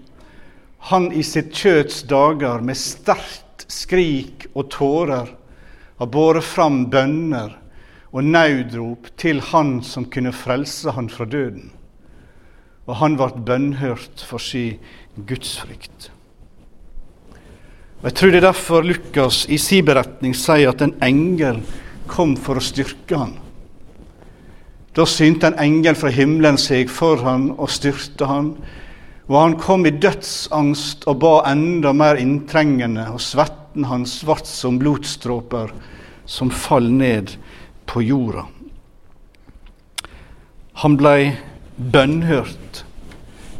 han 0.90 1.10
i 1.12 1.22
sitt 1.26 1.52
kjøts 1.56 2.02
dager 2.08 2.62
med 2.64 2.78
sterkt 2.78 3.66
skrik 3.72 4.46
og 4.54 4.70
tårer 4.72 5.32
har 5.96 6.12
båret 6.12 6.44
fram 6.44 6.84
bønner 6.92 7.56
og 8.16 8.24
naudrop 8.24 9.10
til 9.20 9.40
Han 9.50 9.80
som 9.84 10.06
kunne 10.12 10.32
frelse 10.32 10.92
han 10.96 11.08
fra 11.12 11.26
døden. 11.28 11.72
Og 12.86 12.96
han 13.00 13.16
ble 13.18 13.42
bønnhørt 13.48 14.22
for 14.24 14.40
si 14.40 14.78
gudsfrykt. 15.16 16.10
Og 18.06 18.12
Jeg 18.12 18.18
tror 18.20 18.30
det 18.30 18.38
er 18.38 18.44
derfor 18.46 18.84
Lukas 18.86 19.36
i 19.50 19.56
sin 19.58 19.82
beretning 19.82 20.34
sier 20.38 20.70
at 20.70 20.82
en 20.84 20.92
engel 21.02 21.56
kom 22.06 22.36
for 22.38 22.54
å 22.54 22.62
styrke 22.62 23.18
han. 23.18 23.32
Da 24.94 25.02
synte 25.10 25.48
en 25.50 25.58
engel 25.58 25.98
fra 25.98 26.12
himmelen 26.14 26.54
seg 26.54 26.86
for 26.86 27.18
han 27.26 27.48
og 27.56 27.66
styrte 27.74 28.28
han. 28.30 28.52
Og 29.26 29.34
han 29.40 29.56
kom 29.58 29.88
i 29.90 29.90
dødsangst 29.90 31.08
og 31.10 31.18
ba 31.24 31.32
enda 31.50 31.90
mer 31.90 32.20
inntrengende, 32.22 33.08
og 33.10 33.18
svetten 33.18 33.88
hans 33.90 34.20
ble 34.22 34.38
som 34.46 34.78
blodstråper 34.78 35.74
som 36.30 36.54
fall 36.54 36.86
ned 36.86 37.34
på 37.90 38.04
jorda. 38.06 38.46
Han 40.86 40.94
blei 40.94 41.34
bønnhørt 41.74 42.84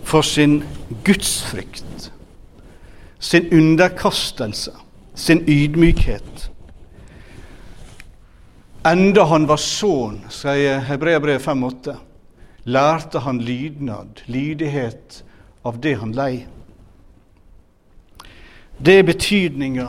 for 0.06 0.22
sin 0.22 0.60
gudsfrykt, 1.02 1.85
sin 3.26 3.52
underkastelse, 3.52 4.72
sin 5.14 5.48
ydmykhet. 5.48 6.50
Enda 8.86 9.24
han 9.24 9.48
var 9.50 9.58
sønn, 9.58 10.20
sier 10.30 10.78
Hebreabrevet 10.86 11.42
5,8, 11.42 11.96
lærte 12.70 13.22
han 13.24 13.40
lydnad, 13.42 14.22
lydighet, 14.30 15.24
av 15.66 15.80
det 15.82 15.96
han 15.98 16.12
lei. 16.14 16.44
Det 18.78 18.94
er 19.00 19.08
betydninga, 19.08 19.88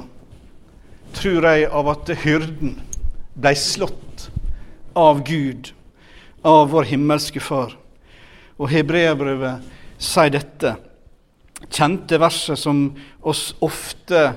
tror 1.13 1.45
jeg, 1.51 1.69
av 1.69 1.93
at 1.93 2.09
hyrden 2.23 2.79
blei 3.37 3.53
slått 3.53 4.31
av 4.97 5.21
Gud, 5.29 5.75
av 6.41 6.71
vår 6.73 6.89
himmelske 6.89 7.43
Far. 7.43 7.77
Og 8.57 8.73
Hebreabrevet 8.73 9.61
sier 10.01 10.33
dette 10.33 10.73
kjente 11.69 12.19
verset 12.21 12.59
som 12.59 12.91
oss 13.21 13.55
ofte 13.59 14.31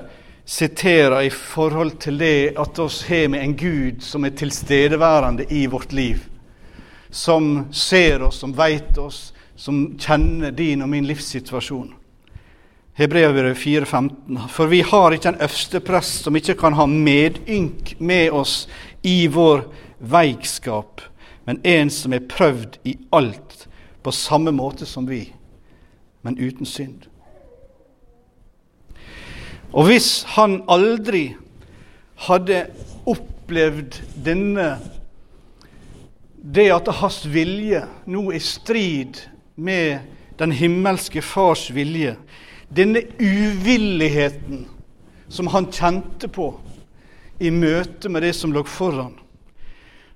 siterer 0.45 1.21
i 1.21 1.29
forhold 1.29 1.99
til 2.01 2.17
det 2.19 2.53
at 2.59 2.79
oss 2.79 3.03
har 3.07 3.29
med 3.31 3.43
en 3.43 3.55
Gud 3.55 4.01
som 4.03 4.25
er 4.25 4.35
tilstedeværende 4.35 5.45
i 5.49 5.65
vårt 5.71 5.93
liv. 5.93 6.25
Som 7.09 7.67
ser 7.71 8.23
oss, 8.23 8.39
som 8.39 8.55
veit 8.55 8.97
oss, 8.97 9.33
som 9.55 9.97
kjenner 9.99 10.51
din 10.51 10.81
og 10.81 10.89
min 10.89 11.07
livssituasjon. 11.07 11.93
Hebrevet 12.93 13.57
4,15. 13.57 14.47
For 14.49 14.67
vi 14.67 14.81
har 14.81 15.15
ikke 15.15 15.31
en 15.31 15.41
øverste 15.41 15.79
prest 15.79 16.25
som 16.25 16.35
ikke 16.35 16.57
kan 16.59 16.75
ha 16.75 16.85
medynk 16.85 17.95
med 17.99 18.31
oss 18.35 18.67
i 19.03 19.27
vår 19.31 19.63
veikskap, 19.99 21.01
men 21.45 21.61
en 21.63 21.89
som 21.89 22.13
er 22.13 22.27
prøvd 22.29 22.81
i 22.83 22.97
alt 23.13 23.67
på 24.03 24.11
samme 24.11 24.51
måte 24.51 24.85
som 24.85 25.07
vi, 25.09 25.23
men 26.21 26.37
uten 26.37 26.65
synd. 26.65 27.10
Og 29.71 29.87
hvis 29.87 30.23
han 30.35 30.61
aldri 30.71 31.31
hadde 32.27 32.65
opplevd 33.07 34.01
denne 34.25 34.73
Det 36.41 36.67
at 36.73 36.89
hans 36.97 37.21
vilje 37.29 37.83
nå 38.09 38.23
er 38.31 38.39
i 38.39 38.41
strid 38.41 39.19
med 39.55 40.07
den 40.39 40.51
himmelske 40.57 41.21
Fars 41.21 41.67
vilje, 41.69 42.15
denne 42.73 43.03
uvilligheten 43.19 44.63
som 45.29 45.51
han 45.53 45.67
kjente 45.69 46.31
på 46.33 46.47
i 47.37 47.51
møte 47.53 48.09
med 48.09 48.25
det 48.25 48.33
som 48.33 48.55
lå 48.55 48.63
foran, 48.65 49.13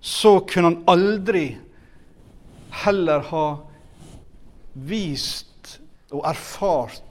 så 0.02 0.40
kunne 0.50 0.72
han 0.72 0.82
aldri 0.90 1.46
heller 2.82 3.22
ha 3.30 3.46
vist 4.74 5.78
og 6.10 6.26
erfart 6.26 7.05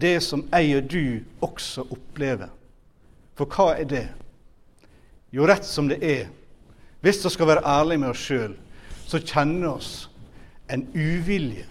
det 0.00 0.20
som 0.24 0.44
jeg 0.52 0.76
og 0.78 0.90
du 0.90 1.02
også 1.44 1.86
opplever. 1.90 2.50
For 3.36 3.48
hva 3.50 3.74
er 3.76 3.88
det? 3.90 4.06
Jo, 5.32 5.46
rett 5.48 5.66
som 5.66 5.88
det 5.90 5.98
er, 6.04 6.28
hvis 7.04 7.22
vi 7.24 7.30
skal 7.30 7.50
være 7.50 7.66
ærlige 7.66 8.02
med 8.02 8.12
oss 8.14 8.24
sjøl, 8.24 8.56
så 9.06 9.20
kjenner 9.20 9.76
oss 9.76 9.90
en 10.72 10.86
uvilje 10.94 11.66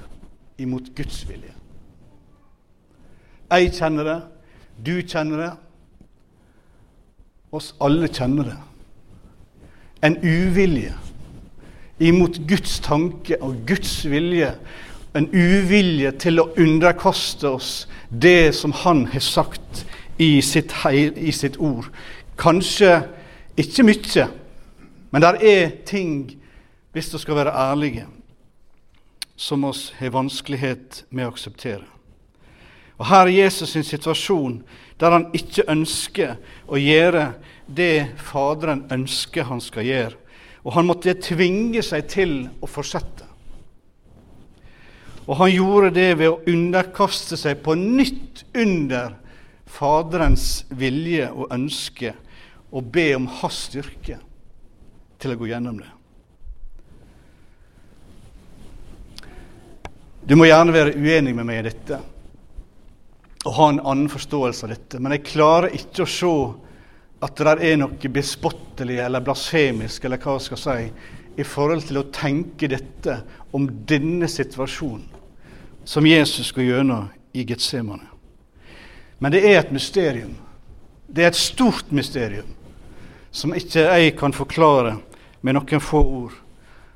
imot 0.62 0.92
Guds 0.96 1.24
vilje. 1.30 1.52
Jeg 3.52 3.74
kjenner 3.76 4.08
det, 4.08 4.20
du 4.86 4.94
kjenner 5.02 5.42
det, 5.42 5.52
oss 7.56 7.74
alle 7.84 8.08
kjenner 8.12 8.50
det 8.52 8.58
en 10.06 10.18
uvilje 10.22 10.94
imot 12.00 12.40
Guds 12.48 12.80
tanke 12.84 13.38
og 13.42 13.64
Guds 13.68 14.04
vilje. 14.10 14.52
En 15.16 15.30
uvilje 15.32 16.12
til 16.20 16.42
å 16.42 16.50
underkaste 16.60 17.48
oss 17.56 17.70
det 18.10 18.56
som 18.56 18.74
Han 18.84 19.06
har 19.14 19.24
sagt 19.24 19.86
i 20.20 20.42
sitt, 20.42 20.74
i 20.92 21.32
sitt 21.32 21.58
ord. 21.58 21.88
Kanskje 22.38 23.00
ikke 23.58 23.86
mye, 23.88 24.28
men 25.12 25.24
det 25.24 25.32
er 25.48 25.74
ting, 25.88 26.36
hvis 26.92 27.14
vi 27.14 27.20
skal 27.24 27.40
være 27.40 27.56
ærlige, 27.56 28.06
som 29.36 29.64
oss 29.68 29.94
har 30.00 30.12
vanskelighet 30.16 31.06
med 31.10 31.28
å 31.28 31.34
akseptere. 31.34 31.84
Og 32.98 33.08
Her 33.10 33.28
er 33.28 33.38
Jesus 33.44 33.74
sin 33.76 33.84
situasjon 33.84 34.62
der 35.00 35.12
han 35.12 35.28
ikke 35.36 35.68
ønsker 35.72 36.38
å 36.72 36.80
gjøre 36.80 37.34
det 37.68 38.16
Faderen 38.30 38.86
ønsker 38.92 39.50
han 39.50 39.62
skal 39.64 39.88
gjøre. 39.88 40.16
Og 40.64 40.74
han 40.74 40.88
måtte 40.88 41.14
tvinge 41.22 41.84
seg 41.86 42.08
til 42.10 42.38
å 42.64 42.70
fortsette. 42.70 43.25
Og 45.26 45.40
han 45.40 45.52
gjorde 45.52 45.94
det 45.96 46.10
ved 46.20 46.30
å 46.30 46.42
underkaste 46.52 47.38
seg 47.40 47.64
på 47.66 47.74
nytt 47.80 48.44
under 48.54 49.16
Faderens 49.66 50.64
vilje 50.70 51.32
og 51.34 51.50
ønske, 51.54 52.14
og 52.76 52.90
be 52.94 53.10
om 53.18 53.26
hans 53.42 53.66
styrke 53.70 54.20
til 55.22 55.34
å 55.34 55.38
gå 55.40 55.50
gjennom 55.50 55.80
det. 55.82 55.92
Du 60.26 60.36
må 60.38 60.48
gjerne 60.50 60.74
være 60.74 60.96
uenig 60.98 61.36
med 61.38 61.46
meg 61.46 61.62
i 61.62 61.66
dette 61.70 62.02
og 63.46 63.54
ha 63.54 63.66
en 63.70 63.82
annen 63.86 64.10
forståelse 64.10 64.66
av 64.66 64.72
dette, 64.74 65.00
men 65.00 65.14
jeg 65.14 65.28
klarer 65.28 65.76
ikke 65.78 66.02
å 66.02 66.10
se 66.10 66.32
at 67.26 67.38
det 67.38 67.54
er 67.70 67.78
noe 67.78 68.10
bespottelig 68.12 68.98
eller 69.06 69.22
blasfemisk 69.26 70.06
eller 70.06 70.22
hva 70.22 70.40
jeg 70.40 70.48
skal 70.48 70.62
si, 70.64 70.80
i 71.38 71.44
forhold 71.44 71.86
til 71.88 72.00
å 72.00 72.08
tenke 72.14 72.70
dette 72.72 73.20
om 73.56 73.68
denne 73.88 74.28
situasjonen 74.32 75.06
som 75.86 76.08
Jesus 76.08 76.52
går 76.56 76.64
gjennom 76.64 77.10
i 77.36 77.44
Getsemane. 77.46 78.08
Men 79.20 79.32
det 79.32 79.44
er 79.46 79.60
et 79.60 79.72
mysterium. 79.72 80.34
Det 81.08 81.24
er 81.24 81.32
et 81.32 81.40
stort 81.40 81.92
mysterium 81.94 82.48
som 83.36 83.54
ikke 83.56 83.84
jeg 83.84 84.16
kan 84.16 84.34
forklare 84.34 84.96
med 85.44 85.58
noen 85.58 85.82
få 85.84 86.02
ord, 86.02 86.36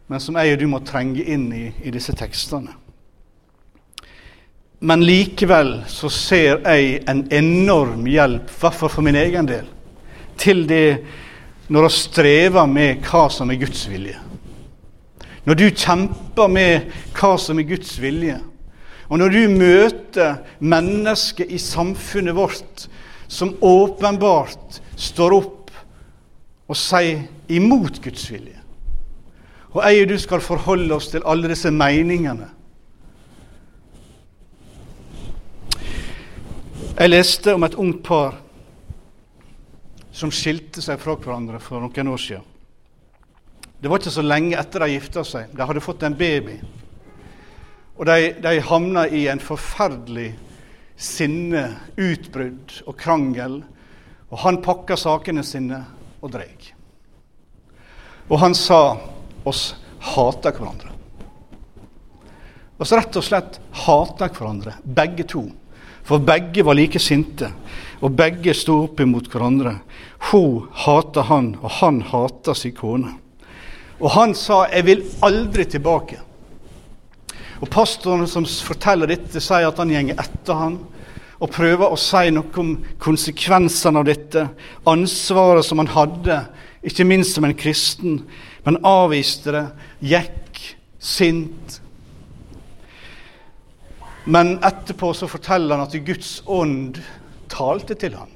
men 0.08 0.22
som 0.24 0.38
jeg 0.40 0.56
og 0.56 0.62
du 0.62 0.68
må 0.72 0.80
trenge 0.88 1.24
inn 1.24 1.50
i 1.54 1.66
i 1.84 1.92
disse 1.94 2.16
tekstene. 2.18 2.72
Men 4.80 5.04
likevel 5.04 5.82
så 5.92 6.08
ser 6.10 6.62
jeg 6.64 7.02
en 7.12 7.26
enorm 7.36 8.08
hjelp, 8.08 8.48
i 8.48 8.62
hvert 8.62 8.80
fall 8.80 8.94
for 8.94 9.06
min 9.06 9.20
egen 9.20 9.50
del, 9.50 9.68
til 10.40 10.64
det 10.70 11.02
når 11.68 11.86
vi 11.90 11.94
strever 11.98 12.72
med 12.72 13.04
hva 13.06 13.28
som 13.34 13.52
er 13.52 13.60
Guds 13.60 13.84
vilje. 13.92 14.16
Når 15.50 15.58
du 15.58 15.64
kjemper 15.74 16.52
med 16.54 16.92
hva 17.18 17.32
som 17.42 17.58
er 17.58 17.66
Guds 17.66 17.96
vilje, 17.98 18.36
og 19.10 19.18
når 19.18 19.32
du 19.34 19.40
møter 19.50 20.44
mennesker 20.62 21.50
i 21.50 21.58
samfunnet 21.58 22.36
vårt 22.38 22.84
som 23.26 23.56
åpenbart 23.66 24.78
står 24.94 25.34
opp 25.40 25.72
og 26.70 26.78
sier 26.78 27.24
imot 27.50 27.98
Guds 28.04 28.28
vilje, 28.30 28.60
og 29.74 29.82
jeg 29.82 30.04
og 30.04 30.14
du 30.14 30.16
skal 30.22 30.46
forholde 30.46 30.94
oss 30.94 31.10
til 31.16 31.26
alle 31.26 31.50
disse 31.50 31.74
meningene 31.74 32.52
Jeg 37.00 37.10
leste 37.14 37.54
om 37.56 37.64
et 37.64 37.78
ungt 37.80 38.02
par 38.04 38.38
som 40.14 40.30
skilte 40.36 40.84
seg 40.84 41.00
fra 41.00 41.16
hverandre 41.16 41.62
for 41.64 41.80
noen 41.80 42.10
år 42.12 42.20
siden. 42.20 42.48
Det 43.80 43.88
var 43.88 44.02
ikke 44.02 44.12
så 44.12 44.26
lenge 44.26 44.58
etter 44.60 44.84
de 44.84 44.92
gifta 44.92 45.24
seg. 45.24 45.54
De 45.56 45.64
hadde 45.64 45.84
fått 45.84 46.04
en 46.04 46.18
baby. 46.20 46.58
Og 48.00 48.08
de, 48.08 48.34
de 48.44 48.60
havna 48.64 49.06
i 49.08 49.26
en 49.32 49.40
forferdelig 49.44 50.34
sinne, 51.00 51.64
utbrudd 51.96 52.82
og 52.86 52.98
krangel. 53.00 53.62
Og 54.30 54.42
han 54.44 54.60
pakka 54.64 54.98
sakene 55.00 55.46
sine 55.48 55.80
og 56.20 56.34
dreg. 56.34 56.74
Og 58.30 58.40
han 58.44 58.56
sa 58.56 59.00
oss 59.48 59.72
hater 60.12 60.54
hverandre. 60.56 60.92
Oss 62.80 62.94
rett 62.96 63.16
og 63.20 63.26
slett 63.26 63.58
hater 63.86 64.32
hverandre, 64.32 64.76
begge 64.84 65.26
to. 65.28 65.48
For 66.08 66.24
begge 66.24 66.64
var 66.66 66.78
like 66.80 67.00
sinte, 67.00 67.50
og 68.00 68.16
begge 68.18 68.54
sto 68.56 68.78
opp 68.86 69.02
imot 69.04 69.28
hverandre. 69.32 69.76
Hun 70.32 70.70
hater 70.86 71.28
han, 71.28 71.52
og 71.60 71.74
han 71.82 72.00
hater 72.12 72.56
sin 72.56 72.76
kone. 72.76 73.18
Og 74.00 74.12
han 74.12 74.34
sa 74.34 74.66
'jeg 74.68 74.86
vil 74.86 75.04
aldri 75.22 75.66
tilbake'. 75.66 76.20
Og 77.62 77.70
Pastoren 77.70 78.28
som 78.28 78.46
forteller 78.46 79.08
dette, 79.08 79.40
sier 79.40 79.68
at 79.68 79.78
han 79.78 79.90
gjenger 79.90 80.20
etter 80.20 80.54
han, 80.54 80.80
og 81.42 81.52
prøver 81.52 81.92
å 81.92 81.98
si 81.98 82.30
noe 82.30 82.58
om 82.58 82.86
konsekvensene 83.00 84.00
av 84.00 84.06
dette, 84.06 84.50
ansvaret 84.88 85.66
som 85.66 85.78
han 85.78 85.88
hadde, 85.88 86.48
ikke 86.84 87.06
minst 87.06 87.36
som 87.36 87.44
en 87.44 87.54
kristen, 87.54 88.24
men 88.66 88.78
avviste 88.84 89.52
det, 89.52 89.68
gikk 90.02 90.78
sint 91.00 91.82
men 94.30 94.60
etterpå 94.64 95.14
så 95.14 95.28
forteller 95.30 95.80
han 95.80 95.88
at 95.88 95.96
Guds 96.06 96.40
ånd 96.46 97.00
talte 97.50 97.96
til 97.98 98.14
ham. 98.14 98.30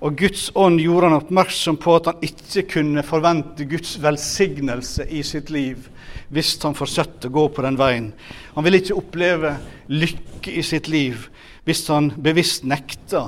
Og 0.00 0.16
Guds 0.16 0.48
ånd 0.56 0.80
gjorde 0.80 1.10
han 1.10 1.18
oppmerksom 1.18 1.76
på 1.80 1.94
at 1.98 2.08
han 2.08 2.22
ikke 2.24 2.64
kunne 2.76 3.04
forvente 3.04 3.66
Guds 3.68 3.98
velsignelse 4.00 5.04
i 5.12 5.20
sitt 5.26 5.52
liv 5.52 5.90
hvis 6.32 6.54
han 6.62 6.76
fortsatte 6.78 7.28
å 7.28 7.34
gå 7.34 7.44
på 7.52 7.64
den 7.66 7.76
veien. 7.76 8.12
Han 8.54 8.64
ville 8.64 8.80
ikke 8.80 8.96
oppleve 8.96 9.56
lykke 9.92 10.54
i 10.56 10.64
sitt 10.64 10.88
liv 10.88 11.26
hvis 11.68 11.84
han 11.92 12.12
bevisst 12.16 12.64
nekta 12.64 13.26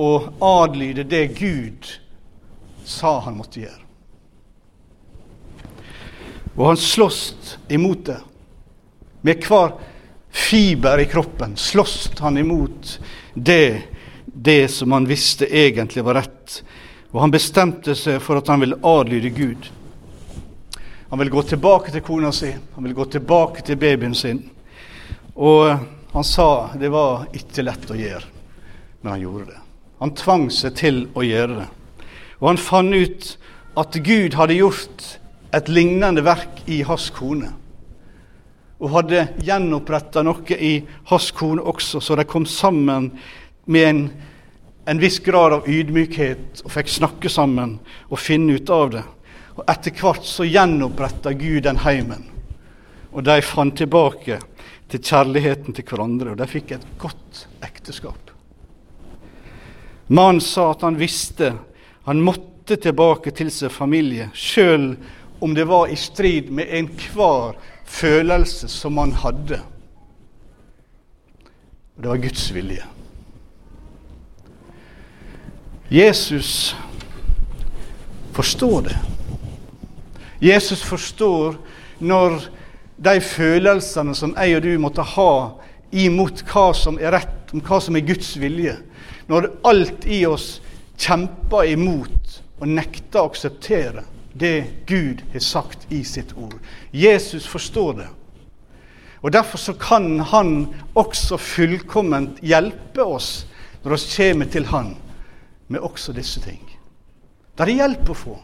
å 0.00 0.10
adlyde 0.42 1.04
det 1.06 1.26
Gud 1.38 1.86
sa 2.84 3.20
han 3.22 3.38
måtte 3.38 3.62
gjøre. 3.62 3.86
Og 6.56 6.66
han 6.72 6.80
sloss 6.80 7.56
imot 7.70 8.02
det 8.08 8.18
med 9.22 9.46
hver 9.46 9.76
fiber 10.30 11.02
i 11.02 11.08
kroppen 11.10 11.56
sloss 11.58 12.10
han 12.18 12.38
imot 12.38 12.96
det, 13.34 13.82
det 14.40 14.68
som 14.68 14.92
han 14.92 15.08
visste 15.08 15.46
egentlig 15.46 16.04
var 16.04 16.20
rett. 16.20 16.60
Og 17.10 17.20
han 17.20 17.32
bestemte 17.34 17.94
seg 17.98 18.20
for 18.22 18.40
at 18.40 18.48
han 18.48 18.62
ville 18.62 18.78
adlyde 18.86 19.32
Gud. 19.34 19.70
Han 21.10 21.18
ville 21.18 21.34
gå 21.34 21.42
tilbake 21.42 21.90
til 21.92 22.04
kona 22.06 22.30
si, 22.32 22.52
han 22.52 22.84
ville 22.84 22.94
gå 22.94 23.04
tilbake 23.10 23.64
til 23.66 23.80
babyen 23.80 24.14
sin. 24.14 24.44
Og 25.34 25.74
han 26.12 26.26
sa 26.26 26.70
det 26.78 26.92
var 26.92 27.26
ikke 27.34 27.66
lett 27.66 27.90
å 27.90 27.98
gjøre, 27.98 28.24
men 29.02 29.12
han 29.12 29.24
gjorde 29.24 29.50
det. 29.50 29.60
Han 30.00 30.14
tvang 30.16 30.46
seg 30.54 30.76
til 30.78 31.00
å 31.18 31.24
gjøre 31.26 31.58
det. 31.60 31.68
Og 32.40 32.52
han 32.52 32.62
fant 32.62 32.94
ut 32.94 33.32
at 33.80 33.98
Gud 34.06 34.38
hadde 34.38 34.56
gjort 34.56 35.08
et 35.54 35.68
lignende 35.68 36.22
verk 36.24 36.62
i 36.70 36.80
hans 36.86 37.10
kone 37.12 37.50
og 38.80 38.94
hadde 38.94 39.26
gjenoppretta 39.44 40.22
noe 40.24 40.56
i 40.56 40.78
hans 41.10 41.28
kone 41.36 41.60
også, 41.68 42.00
så 42.00 42.16
de 42.16 42.24
kom 42.24 42.46
sammen 42.48 43.10
med 43.68 43.88
en, 43.88 44.02
en 44.90 44.98
viss 44.98 45.18
grad 45.22 45.52
av 45.54 45.68
ydmykhet 45.70 46.64
og 46.64 46.72
fikk 46.74 46.88
snakke 46.90 47.30
sammen 47.30 47.76
og 48.08 48.18
finne 48.18 48.56
ut 48.58 48.72
av 48.74 48.88
det. 48.90 49.04
Og 49.54 49.62
Etter 49.70 49.94
hvert 49.94 50.26
så 50.26 50.46
gjenoppretta 50.48 51.30
Gud 51.38 51.62
den 51.62 51.78
heimen, 51.84 52.24
og 53.14 53.22
de 53.28 53.36
fant 53.46 53.76
tilbake 53.78 54.40
til 54.90 55.04
kjærligheten 55.06 55.76
til 55.76 55.86
hverandre, 55.86 56.32
og 56.32 56.40
de 56.40 56.50
fikk 56.50 56.74
et 56.74 56.90
godt 56.98 57.44
ekteskap. 57.62 58.34
Mannen 60.10 60.42
sa 60.42 60.72
at 60.72 60.82
han 60.82 60.98
visste 60.98 61.52
han 62.08 62.26
måtte 62.26 62.74
tilbake 62.82 63.30
til 63.30 63.54
sin 63.54 63.70
familie, 63.70 64.32
sjøl 64.34 64.96
om 65.38 65.54
det 65.54 65.70
var 65.70 65.86
i 65.86 65.98
strid 65.98 66.50
med 66.50 66.66
enhver 66.66 67.54
følelse 67.86 68.66
som 68.66 68.98
han 68.98 69.14
hadde. 69.22 69.62
Og 71.94 72.02
det 72.02 72.10
var 72.10 72.26
Guds 72.26 72.50
vilje. 72.56 72.96
Jesus 75.90 76.76
forstår 78.32 78.82
det. 78.82 78.98
Jesus 80.38 80.82
forstår 80.82 81.56
når 81.98 82.44
de 82.96 83.16
følelsene 83.20 84.14
som 84.14 84.36
jeg 84.36 84.54
og 84.56 84.62
du 84.62 84.76
måtte 84.78 85.02
ha 85.16 85.32
imot 85.90 86.44
hva 86.46 86.68
som 86.78 87.00
er 87.02 87.10
rett, 87.16 87.50
om 87.50 87.64
hva 87.66 87.80
som 87.82 87.98
er 87.98 88.06
Guds 88.06 88.30
vilje, 88.38 88.76
når 89.26 89.50
alt 89.66 90.06
i 90.06 90.22
oss 90.30 90.60
kjemper 90.94 91.72
imot 91.74 92.38
og 92.60 92.70
nekter 92.70 93.24
å 93.24 93.26
akseptere 93.32 94.06
det 94.30 94.86
Gud 94.86 95.26
har 95.34 95.42
sagt 95.42 95.90
i 95.90 96.04
sitt 96.06 96.36
ord. 96.38 96.54
Jesus 96.94 97.50
forstår 97.50 97.92
det. 98.04 98.08
Og 99.26 99.34
Derfor 99.34 99.58
så 99.58 99.74
kan 99.74 100.20
han 100.22 100.68
også 100.94 101.34
fullkomment 101.34 102.38
hjelpe 102.46 103.02
oss 103.02 103.40
når 103.82 103.96
vi 103.96 104.12
kommer 104.14 104.54
til 104.54 104.70
han 104.70 104.94
med 105.70 105.80
også 105.86 106.12
disse 106.12 106.42
ting. 106.42 106.62
Det 107.56 107.66
er 107.68 107.78
hjelp 107.78 108.10
å 108.10 108.16
få. 108.16 108.36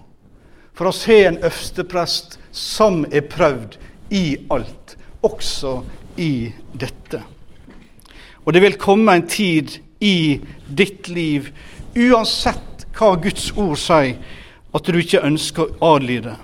For 0.76 0.90
oss 0.90 1.06
har 1.08 1.30
en 1.30 1.38
øversteprest 1.40 2.38
som 2.54 3.04
er 3.10 3.24
prøvd 3.26 3.78
i 4.14 4.36
alt, 4.52 4.96
også 5.24 5.80
i 6.20 6.52
dette. 6.76 7.22
Og 8.44 8.54
det 8.54 8.62
vil 8.62 8.78
komme 8.78 9.16
en 9.16 9.26
tid 9.26 9.78
i 10.00 10.38
ditt 10.68 11.08
liv, 11.08 11.48
uansett 11.96 12.84
hva 12.96 13.14
Guds 13.20 13.50
ord 13.56 13.78
sier, 13.80 14.18
at 14.76 14.86
du 14.92 14.98
ikke 15.00 15.24
ønsker 15.24 15.72
å 15.80 15.94
adlyde. 15.96 16.36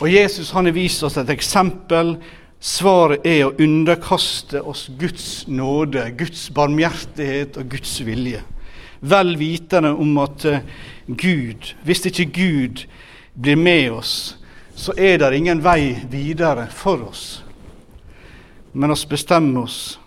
Og 0.00 0.06
Jesus 0.08 0.52
han 0.54 0.70
har 0.70 0.76
vist 0.76 1.02
oss 1.04 1.18
et 1.20 1.32
eksempel. 1.34 2.14
Svaret 2.60 3.26
er 3.26 3.42
å 3.48 3.54
underkaste 3.60 4.62
oss 4.62 4.86
Guds 5.00 5.48
nåde, 5.48 6.06
Guds 6.16 6.46
barmhjertighet 6.54 7.58
og 7.60 7.74
Guds 7.74 7.98
vilje. 8.06 8.40
Vel 9.00 9.36
vitende 9.36 9.92
om 9.92 10.18
at 10.18 10.44
eh, 10.44 10.60
Gud, 11.06 11.74
hvis 11.84 12.04
ikke 12.06 12.24
Gud 12.24 12.84
blir 13.34 13.56
med 13.56 13.92
oss, 13.92 14.36
så 14.74 14.92
er 14.96 15.18
det 15.18 15.36
ingen 15.36 15.62
vei 15.64 15.96
videre 16.10 16.66
for 16.72 17.08
oss. 17.08 17.42
Men 18.72 18.92
oss 18.92 19.06
bestemmer 19.08 19.64
oss 19.66 19.98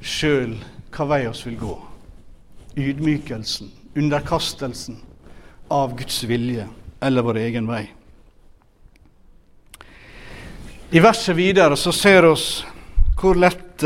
sjøl 0.00 0.54
hva 0.94 1.06
vei 1.08 1.22
oss 1.28 1.44
vil 1.46 1.56
gå. 1.58 1.74
Ydmykelsen, 2.78 3.72
underkastelsen 3.98 5.00
av 5.72 5.96
Guds 5.98 6.22
vilje 6.28 6.68
eller 7.00 7.26
vår 7.26 7.40
egen 7.48 7.66
vei. 7.68 7.86
I 10.90 11.00
verset 11.04 11.36
videre 11.36 11.76
så 11.76 11.92
ser 11.92 12.24
vi 12.28 12.36
hvor 13.18 13.36
lett 13.36 13.84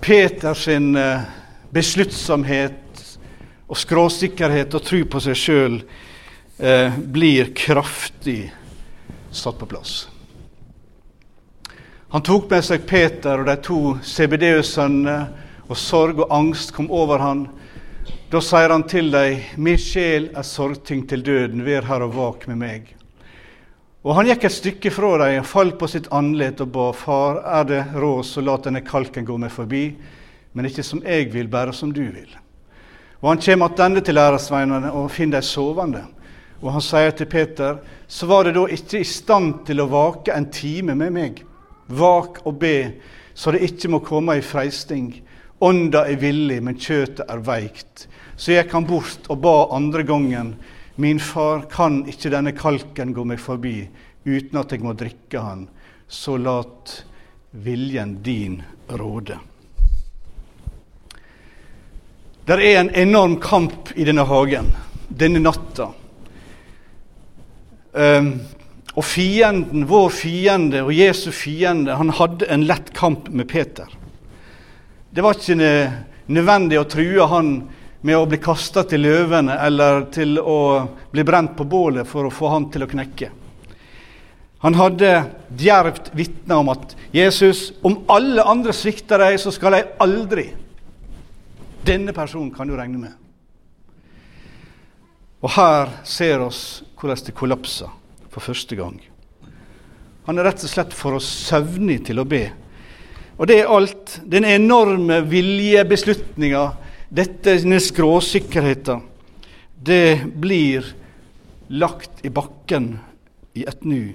Peter 0.00 0.54
sin 0.54 0.96
eh, 0.96 1.20
besluttsomhet 1.74 3.04
og 3.70 3.78
skråsikkerhet 3.78 4.74
og 4.74 4.86
tro 4.86 5.02
på 5.06 5.22
seg 5.22 5.38
sjøl 5.38 5.76
eh, 6.58 6.96
blir 6.98 7.52
kraftig 7.54 8.50
satt 9.30 9.58
på 9.58 9.68
plass. 9.70 10.08
Han 12.10 12.22
tok 12.26 12.50
med 12.50 12.64
seg 12.66 12.86
Peter 12.90 13.38
og 13.38 13.46
de 13.46 13.54
to 13.62 13.80
CBD-sønnene, 14.02 15.18
og 15.70 15.78
sorg 15.78 16.24
og 16.24 16.32
angst 16.34 16.72
kom 16.74 16.88
over 16.90 17.22
han. 17.22 17.44
Da 18.32 18.40
sier 18.42 18.72
han 18.74 18.82
til 18.90 19.12
dem, 19.14 19.44
min 19.54 19.78
sjel 19.78 20.26
er 20.34 20.46
sorgting 20.46 21.04
til 21.06 21.22
døden, 21.22 21.62
vær 21.62 21.86
her 21.86 22.02
og 22.02 22.16
vak 22.16 22.48
med 22.50 22.58
meg. 22.58 22.88
Og 24.02 24.16
han 24.16 24.26
gikk 24.26 24.48
et 24.48 24.56
stykke 24.56 24.90
fra 24.90 25.12
dem, 25.22 25.46
falt 25.46 25.78
på 25.78 25.86
sitt 25.92 26.08
andlet 26.10 26.62
og 26.64 26.72
ba, 26.74 26.88
Far, 26.96 27.44
er 27.60 27.68
det 27.68 27.80
råd, 27.94 28.24
så 28.26 28.42
la 28.42 28.56
denne 28.58 28.82
kalken 28.82 29.28
gå 29.28 29.36
meg 29.38 29.54
forbi, 29.54 29.84
men 30.52 30.66
ikke 30.66 30.84
som 30.86 31.02
jeg 31.04 31.32
vil, 31.32 31.48
bare 31.48 31.72
som 31.72 31.92
du 31.92 32.02
vil. 32.02 32.38
Og 33.20 33.28
Han 33.28 33.42
kommer 33.44 33.68
tilbake 33.68 34.04
til 34.04 34.14
læresveinene 34.14 34.92
og 34.92 35.10
finner 35.10 35.40
dem 35.40 35.42
sovende. 35.42 36.04
Og 36.60 36.72
han 36.72 36.84
sier 36.84 37.12
til 37.16 37.28
Peter, 37.30 37.78
så 38.08 38.26
var 38.28 38.44
det 38.44 38.54
da 38.56 38.66
ikke 38.68 39.00
i 39.00 39.08
stand 39.08 39.62
til 39.68 39.80
å 39.80 39.88
vake 39.88 40.34
en 40.34 40.50
time 40.52 40.96
med 40.98 41.14
meg. 41.14 41.40
Vak 41.88 42.42
og 42.44 42.58
be, 42.60 43.00
så 43.34 43.54
det 43.54 43.62
ikke 43.64 43.90
må 43.94 44.02
komme 44.04 44.36
i 44.36 44.44
freisting. 44.44 45.14
Ånda 45.60 46.04
er 46.08 46.20
villig, 46.20 46.60
men 46.64 46.76
kjøtet 46.76 47.24
er 47.28 47.40
veikt. 47.44 48.06
Så 48.36 48.52
gikk 48.52 48.70
kan 48.72 48.86
bort 48.88 49.28
og 49.32 49.40
ba 49.44 49.56
andre 49.76 50.04
gangen. 50.04 50.54
Min 51.00 51.20
far, 51.20 51.64
kan 51.72 52.02
ikke 52.08 52.32
denne 52.32 52.52
kalken 52.56 53.14
gå 53.16 53.24
meg 53.24 53.40
forbi 53.40 53.78
uten 54.28 54.60
at 54.60 54.72
jeg 54.72 54.84
må 54.84 54.92
drikke 54.92 55.40
han? 55.40 55.64
Så 56.08 56.36
lat 56.36 56.98
viljen 57.52 58.18
din 58.24 58.60
råde. 59.00 59.38
Det 62.50 62.56
er 62.66 62.80
en 62.80 62.88
enorm 62.98 63.36
kamp 63.38 63.92
i 63.94 64.02
denne 64.02 64.24
hagen 64.26 64.72
denne 65.06 65.38
natta. 65.38 65.84
Um, 67.94 68.30
og 68.98 69.04
fienden, 69.06 69.84
vår 69.86 70.08
fiende 70.10 70.80
og 70.82 70.90
Jesu 70.90 71.28
fiende, 71.30 71.94
han 71.94 72.08
hadde 72.18 72.48
en 72.50 72.64
lett 72.66 72.88
kamp 72.96 73.28
med 73.30 73.46
Peter. 73.52 73.86
Det 75.14 75.22
var 75.22 75.38
ikke 75.38 75.68
nødvendig 76.26 76.80
å 76.80 76.88
true 76.90 77.28
han 77.30 77.52
med 78.02 78.18
å 78.18 78.26
bli 78.26 78.40
kasta 78.42 78.82
til 78.82 79.04
løvene 79.06 79.54
eller 79.68 80.08
til 80.10 80.40
å 80.42 80.88
bli 81.12 81.22
brent 81.28 81.54
på 81.54 81.68
bålet 81.70 82.08
for 82.10 82.26
å 82.26 82.32
få 82.34 82.50
han 82.50 82.66
til 82.74 82.82
å 82.82 82.90
knekke. 82.90 83.28
Han 84.66 84.74
hadde 84.74 85.12
djervt 85.54 86.10
vitna 86.18 86.58
om 86.64 86.74
at 86.74 86.98
Jesus, 87.14 87.68
om 87.86 88.00
alle 88.10 88.42
andre 88.42 88.74
svikter 88.74 89.22
deg, 89.22 89.38
så 89.38 89.54
skal 89.54 89.78
jeg 89.78 89.88
aldri. 90.02 90.48
Denne 91.86 92.12
personen 92.12 92.52
kan 92.54 92.68
du 92.68 92.76
regne 92.76 93.00
med. 93.00 93.12
Og 95.40 95.54
her 95.56 95.92
ser 96.04 96.42
oss 96.44 96.82
hvordan 97.00 97.24
det 97.24 97.36
kollapser 97.36 97.92
for 98.30 98.44
første 98.44 98.76
gang. 98.76 98.98
Han 100.28 100.38
er 100.38 100.50
rett 100.50 100.64
og 100.66 100.70
slett 100.70 100.92
for 100.94 101.16
oss 101.16 101.28
søvnig 101.48 102.02
til 102.10 102.20
å 102.20 102.26
be. 102.28 102.44
Og 103.40 103.48
det 103.48 103.62
er 103.62 103.72
alt. 103.72 104.18
Den 104.28 104.44
enorme 104.44 105.22
viljebeslutninga, 105.24 106.66
denne 107.08 107.80
skråsikkerheten, 107.80 109.00
det 109.80 110.20
blir 110.36 110.84
lagt 111.72 112.20
i 112.22 112.28
bakken 112.28 112.92
i 113.56 113.64
et 113.64 113.84
nu. 113.88 114.12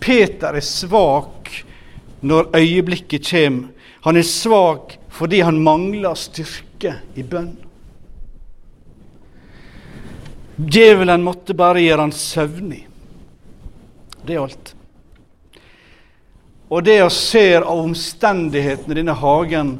Peter 0.00 0.56
er 0.56 0.64
svak 0.64 1.52
når 2.24 2.48
øyeblikket 2.56 3.28
kommer. 3.28 3.68
Han 4.06 4.16
er 4.16 4.24
svak 4.24 4.96
fordi 5.12 5.42
han 5.44 5.60
mangler 5.60 6.16
styrke 6.16 6.67
i 6.84 7.22
bønn. 7.22 7.54
Djevelen 10.58 11.22
måtte 11.22 11.54
bare 11.54 11.82
gjøre 11.82 12.06
han 12.06 12.14
søvnig. 12.14 12.82
Det 14.26 14.34
er 14.34 14.42
alt. 14.42 14.72
Og 16.68 16.84
det 16.84 16.98
å 17.00 17.12
se 17.12 17.44
av 17.56 17.70
omstendighetene 17.72 18.92
i 18.92 19.00
denne 19.00 19.16
hagen, 19.16 19.76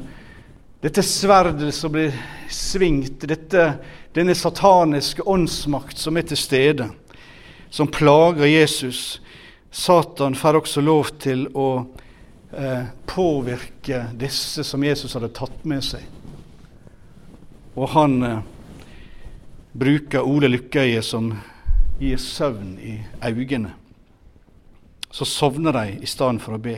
dette 0.81 1.03
sverdet 1.05 1.75
som 1.75 1.93
blir 1.93 2.15
svingt, 2.49 3.27
dette, 3.29 3.73
denne 4.15 4.35
sataniske 4.39 5.27
åndsmakt 5.27 5.99
som 6.01 6.17
er 6.17 6.29
til 6.31 6.41
stede, 6.41 6.89
som 7.69 7.91
plager 7.93 8.49
Jesus 8.49 9.19
Satan 9.71 10.35
får 10.35 10.57
også 10.63 10.81
lov 10.81 11.11
til 11.21 11.45
å 11.53 11.69
eh, 12.57 12.87
påvirke 13.07 14.07
disse 14.17 14.65
som 14.65 14.85
Jesus 14.85 15.13
hadde 15.15 15.29
tatt 15.37 15.65
med 15.69 15.85
seg. 15.85 16.05
Og 17.77 17.89
han 17.97 18.23
eh, 18.23 18.39
bruker 19.79 20.25
Ole 20.25 20.49
Lykkøye 20.49 21.03
som 21.03 21.33
gir 21.99 22.17
søvn 22.23 22.79
i 22.79 22.97
øynene 23.27 23.75
så 25.11 25.25
sovner 25.25 25.73
de 25.73 25.99
i 26.03 26.07
stedet 26.07 26.43
for 26.43 26.57
å 26.57 26.63
be. 26.63 26.77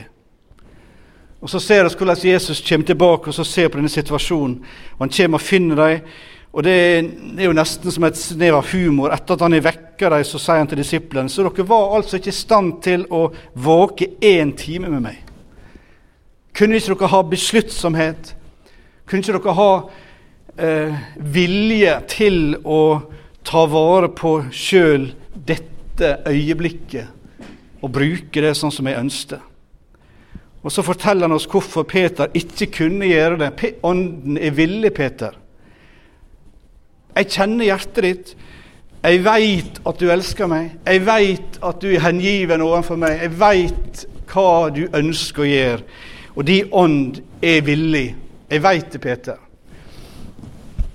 Og 1.40 1.50
Så 1.50 1.58
ser 1.60 1.84
vi 1.84 1.94
hvordan 1.96 2.24
Jesus 2.24 2.60
kommer 2.68 2.86
tilbake 2.86 3.28
og 3.28 3.34
så 3.34 3.44
ser 3.44 3.68
på 3.68 3.78
denne 3.78 3.88
situasjonen. 3.88 4.60
og 4.92 4.98
Han 5.00 5.10
kommer 5.10 5.38
og 5.38 5.40
finner 5.40 5.76
dem. 5.76 6.00
Og 6.52 6.64
det 6.64 6.72
er, 6.72 7.44
jo 7.44 7.52
nesten 7.52 7.90
som 7.90 8.04
et 8.04 8.16
snev 8.16 8.54
av 8.54 8.66
humor. 8.72 9.12
Etter 9.14 9.34
at 9.34 9.40
han 9.40 9.52
har 9.52 9.60
vekket 9.60 10.10
dem, 10.10 10.24
så 10.24 10.38
sier 10.38 10.58
han 10.58 10.66
til 10.66 10.78
disiplene 10.82 11.30
så 11.30 11.44
dere 11.46 11.66
var 11.66 11.94
altså 11.96 12.18
ikke 12.18 12.32
i 12.32 12.34
stand 12.34 12.82
til 12.82 13.06
å 13.10 13.28
våke 13.54 14.08
én 14.20 14.52
time 14.56 14.90
med 14.90 15.02
meg. 15.02 15.18
Kunne 16.52 16.76
ikke 16.76 16.94
dere 16.94 17.12
ha 17.12 17.22
besluttsomhet? 17.22 18.34
Kunne 19.06 19.22
ikke 19.22 19.38
dere 19.38 19.54
ha 19.54 19.72
eh, 20.60 20.96
vilje 21.16 21.94
til 22.12 22.56
å 22.64 22.82
ta 23.46 23.64
vare 23.70 24.10
på 24.12 24.36
sjøl 24.52 25.10
dette 25.34 26.18
øyeblikket 26.28 27.80
og 27.80 27.92
bruke 27.94 28.42
det 28.44 28.52
sånn 28.58 28.72
som 28.74 28.88
jeg 28.88 29.00
ønsket. 29.00 29.40
Og 30.60 30.72
Så 30.72 30.84
forteller 30.84 31.24
han 31.24 31.32
oss 31.32 31.48
hvorfor 31.48 31.86
Peter 31.88 32.28
ikke 32.36 32.66
kunne 32.66 33.08
gjøre 33.08 33.38
det. 33.40 33.74
Ånden 33.82 34.36
er 34.36 34.52
villig, 34.52 34.92
Peter. 34.92 35.32
Jeg 37.16 37.30
kjenner 37.32 37.64
hjertet 37.64 38.04
ditt. 38.04 38.34
Jeg 39.00 39.22
veit 39.24 39.80
at 39.88 40.00
du 40.00 40.10
elsker 40.12 40.50
meg. 40.52 40.74
Jeg 40.84 41.04
veit 41.06 41.56
at 41.64 41.80
du 41.80 41.88
er 41.88 42.04
hengiven 42.04 42.60
overfor 42.60 43.00
meg. 43.00 43.22
Jeg 43.24 43.38
veit 43.40 44.04
hva 44.30 44.68
du 44.68 44.84
ønsker 44.92 45.46
å 45.46 45.48
gjøre. 45.48 45.86
Og 46.36 46.44
din 46.46 46.68
ånd 46.76 47.22
er 47.40 47.64
villig. 47.64 48.10
Jeg 48.50 48.62
veit 48.62 48.92
det, 48.92 49.00
Peter. 49.00 49.40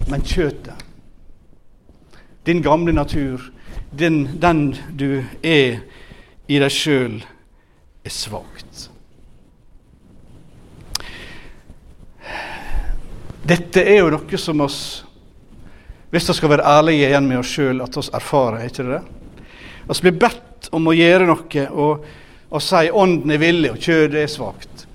Men 0.07 0.21
kjøtet, 0.21 0.83
din 2.45 2.61
gamle 2.61 2.93
natur, 2.93 3.41
den, 3.91 4.39
den 4.41 4.75
du 4.93 5.23
er, 5.41 5.79
i 6.47 6.59
deg 6.61 6.69
sjøl 6.69 7.15
er 8.05 8.13
svakt. 8.13 8.89
Dette 13.45 13.81
er 13.81 14.03
jo 14.03 14.11
noe 14.13 14.37
som 14.41 14.61
oss, 14.65 14.79
hvis 16.13 16.29
vi 16.29 16.37
skal 16.37 16.53
være 16.53 16.69
ærlige 16.69 17.09
igjen 17.09 17.27
med 17.29 17.41
oss 17.41 17.53
sjøl, 17.57 17.81
at 17.81 17.97
oss 17.97 18.11
erfarer, 18.13 18.61
er 18.61 18.69
ikke 18.69 18.85
det? 18.87 19.01
Vi 19.85 19.99
blir 20.05 20.19
bedt 20.21 20.69
om 20.73 20.89
å 20.89 20.95
gjøre 20.95 21.27
noe 21.29 21.65
og, 21.69 22.05
og 22.49 22.63
si 22.63 22.89
ånden 22.89 23.33
er 23.33 23.41
villig 23.41 23.73
og 23.73 23.81
kjødet 23.81 24.21
er 24.21 24.31
svakt. 24.31 24.85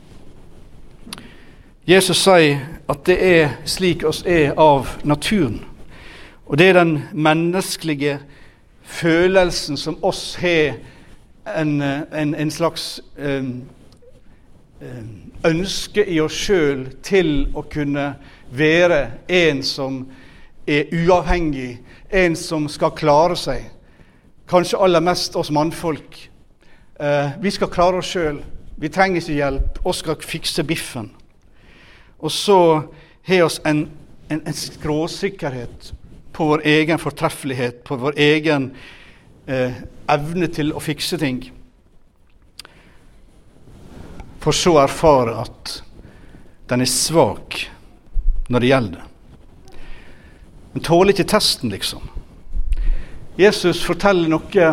Jesus 1.87 2.23
sier 2.23 2.80
at 2.91 3.07
det 3.07 3.19
er 3.23 3.51
slik 3.65 4.05
oss 4.05 4.25
er 4.27 4.57
av 4.59 4.89
naturen. 5.05 5.61
Og 6.47 6.59
det 6.59 6.69
er 6.69 6.81
den 6.81 6.97
menneskelige 7.13 8.19
følelsen 8.83 9.77
som 9.77 9.99
oss 10.03 10.35
har 10.35 10.75
en, 11.57 11.83
eh, 11.83 12.01
en, 12.13 12.35
en 12.35 12.51
slags 12.51 13.01
um, 13.19 13.63
ønske 15.45 16.05
i 16.11 16.21
oss 16.21 16.35
sjøl 16.35 16.89
til 17.03 17.47
å 17.55 17.63
kunne 17.71 18.15
være 18.51 19.01
en 19.29 19.63
som 19.63 20.01
er 20.67 20.91
uavhengig, 20.93 21.79
en 22.11 22.37
som 22.37 22.69
skal 22.69 22.97
klare 22.97 23.37
seg. 23.37 23.69
Kanskje 24.51 24.81
aller 24.83 25.01
mest 25.05 25.37
oss 25.37 25.53
mannfolk. 25.55 26.19
Uh, 27.01 27.31
vi 27.41 27.51
skal 27.55 27.71
klare 27.71 28.03
oss 28.03 28.11
sjøl. 28.11 28.43
Vi 28.81 28.89
trenger 28.89 29.23
ikke 29.23 29.39
hjelp. 29.39 29.81
Vi 29.85 29.93
skal 29.93 30.23
fikse 30.25 30.65
biffen. 30.65 31.13
Og 32.21 32.33
så 32.33 32.59
har 33.27 33.49
vi 33.49 33.71
en, 33.71 33.89
en, 34.29 34.43
en 34.47 34.57
skråsikkerhet 34.57 35.93
på 36.33 36.47
vår 36.47 36.63
egen 36.65 36.99
fortreffelighet, 36.99 37.85
på 37.85 37.97
vår 37.97 38.19
egen 38.21 38.71
eh, 39.47 39.83
evne 40.09 40.49
til 40.53 40.73
å 40.73 40.81
fikse 40.81 41.19
ting. 41.21 41.43
For 44.41 44.57
så 44.57 44.77
å 44.77 44.83
erfare 44.85 45.37
at 45.43 45.75
den 46.71 46.85
er 46.85 46.89
svak 46.89 47.59
når 48.49 48.63
det 48.63 48.71
gjelder. 48.71 49.07
Den 50.73 50.87
tåler 50.87 51.13
ikke 51.13 51.29
testen, 51.29 51.73
liksom. 51.75 52.05
Jesus 53.41 53.83
forteller 53.83 54.31
noe 54.31 54.71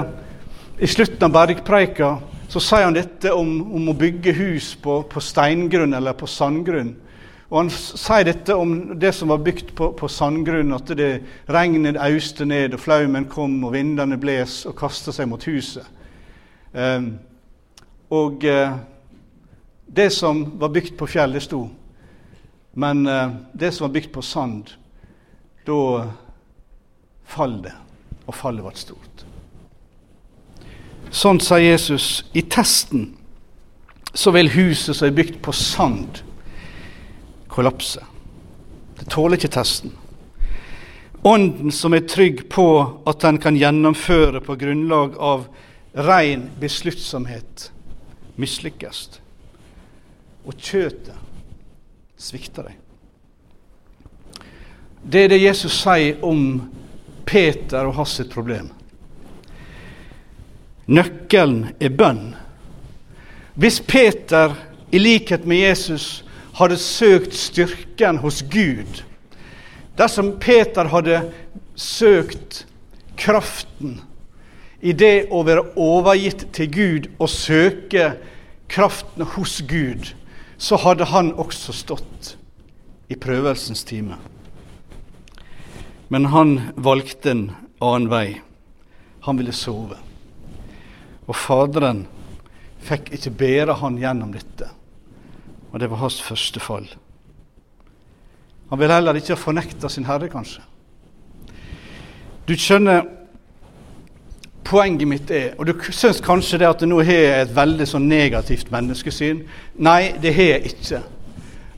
i 0.78 0.88
slutten 0.88 1.26
av 1.26 1.34
bergpreika. 1.34 2.18
Så 2.48 2.62
sier 2.64 2.86
han 2.86 2.96
dette 2.96 3.34
om, 3.36 3.50
om 3.76 3.90
å 3.92 3.98
bygge 3.98 4.36
hus 4.38 4.72
på, 4.80 5.02
på 5.10 5.24
steingrunn 5.24 5.98
eller 5.98 6.16
på 6.16 6.30
sandgrunn. 6.32 6.94
Og 7.50 7.58
Han 7.62 7.70
sier 7.72 8.26
dette 8.28 8.56
om 8.56 8.74
det 9.00 9.14
som 9.16 9.32
var 9.32 9.40
bygd 9.44 9.72
på, 9.76 9.92
på 9.96 10.10
sandgrunn, 10.12 10.74
at 10.76 10.92
det 11.00 11.12
regnet 11.48 12.00
auste 12.02 12.46
ned, 12.46 12.76
og 12.76 12.84
flaumen 12.84 13.30
kom, 13.32 13.62
og 13.64 13.72
vindene 13.78 14.20
bles 14.20 14.66
og 14.68 14.76
kasta 14.80 15.16
seg 15.16 15.30
mot 15.32 15.44
huset. 15.48 15.88
Um, 16.74 17.14
og 18.12 18.44
uh, 18.44 18.76
det 19.88 20.10
som 20.14 20.44
var 20.60 20.74
bygd 20.76 20.98
på 21.00 21.08
fjell, 21.08 21.38
det 21.38 21.46
sto. 21.48 21.64
Men 22.76 23.08
uh, 23.08 23.32
det 23.56 23.72
som 23.74 23.88
var 23.88 23.96
bygd 23.96 24.12
på 24.12 24.22
sand, 24.22 24.76
da 25.68 25.80
fall 27.28 27.62
det, 27.64 27.76
og 28.28 28.36
fallet 28.36 28.64
ble 28.64 28.76
stort. 28.76 29.26
Sånn 31.12 31.40
sa 31.40 31.60
Jesus. 31.60 32.26
I 32.36 32.44
testen 32.44 33.14
så 34.18 34.34
vil 34.36 34.52
huset 34.52 34.96
som 34.98 35.08
er 35.08 35.16
bygd 35.16 35.40
på 35.44 35.54
sand, 35.56 36.22
kollapse. 37.58 38.04
Det 39.00 39.10
tåler 39.10 39.40
ikke 39.40 39.50
testen. 39.58 39.96
Ånden 41.26 41.74
som 41.74 41.96
er 41.98 42.06
trygg 42.06 42.44
på 42.54 42.68
at 43.10 43.24
den 43.26 43.40
kan 43.42 43.58
gjennomføre 43.58 44.44
på 44.46 44.56
grunnlag 44.62 45.16
av 45.18 45.48
ren 45.98 46.44
besluttsomhet, 46.62 47.72
mislykkes. 48.38 49.00
Og 50.46 50.54
kjøtet 50.54 51.18
svikter 52.18 52.70
deg. 52.70 52.78
Det 55.02 55.24
er 55.26 55.34
det 55.34 55.42
Jesus 55.42 55.80
sier 55.82 56.22
om 56.26 56.46
Peter 57.26 57.90
og 57.90 57.98
hans 57.98 58.20
problem. 58.30 58.70
Nøkkelen 60.88 61.74
er 61.82 61.98
bønn. 61.98 62.30
Hvis 63.58 63.82
Peter, 63.82 64.54
i 64.94 65.02
likhet 65.02 65.50
med 65.50 65.66
Jesus, 65.66 66.24
hadde 66.58 66.78
søkt 66.82 67.36
styrken 67.38 68.22
hos 68.24 68.42
Gud, 68.50 69.04
dersom 69.98 70.36
Peter 70.42 70.90
hadde 70.90 71.22
søkt 71.78 72.64
kraften 73.18 74.00
i 74.82 74.94
det 74.94 75.30
å 75.34 75.44
være 75.46 75.66
overgitt 75.82 76.48
til 76.54 76.70
Gud 76.74 77.10
og 77.18 77.30
søke 77.34 78.12
kraften 78.70 79.26
hos 79.36 79.60
Gud, 79.70 80.14
så 80.58 80.78
hadde 80.82 81.10
han 81.10 81.32
også 81.38 81.74
stått 81.74 82.34
i 83.10 83.16
prøvelsens 83.16 83.84
time. 83.88 84.18
Men 86.08 86.30
han 86.34 86.58
valgte 86.76 87.32
en 87.32 87.46
annen 87.84 88.10
vei. 88.12 88.28
Han 89.28 89.38
ville 89.40 89.54
sove. 89.54 89.98
Og 91.28 91.36
Faderen 91.36 92.06
fikk 92.88 93.12
ikke 93.18 93.34
bære 93.42 93.76
han 93.82 94.00
gjennom 94.00 94.32
dette. 94.32 94.70
Og 95.72 95.80
det 95.80 95.90
var 95.92 96.02
hans 96.02 96.22
første 96.24 96.60
fall. 96.60 96.88
Han 98.70 98.80
vil 98.80 98.92
heller 98.92 99.16
ikke 99.16 99.36
ha 99.36 99.40
fornekta 99.40 99.90
sin 99.90 100.08
herre, 100.08 100.30
kanskje. 100.32 100.64
Du 102.48 102.56
skjønner, 102.56 103.06
poenget 104.68 105.08
mitt 105.08 105.32
er 105.32 105.54
Og 105.58 105.68
du 105.68 105.74
syns 105.92 106.20
kanskje 106.24 106.60
det 106.60 106.68
at 106.68 106.82
nå 106.88 107.00
har 107.00 107.20
jeg 107.22 107.42
et 107.42 107.56
veldig 107.56 107.88
sånn 107.88 108.08
negativt 108.08 108.72
menneskesyn. 108.72 109.46
Nei, 109.80 110.16
det 110.22 110.34
har 110.36 110.52
jeg 110.54 110.74
ikke. 110.74 111.02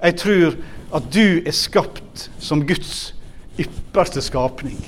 Jeg 0.02 0.16
tror 0.18 0.58
at 0.98 1.10
du 1.14 1.42
er 1.46 1.54
skapt 1.54 2.30
som 2.42 2.66
Guds 2.66 3.14
ypperste 3.60 4.22
skapning. 4.26 4.80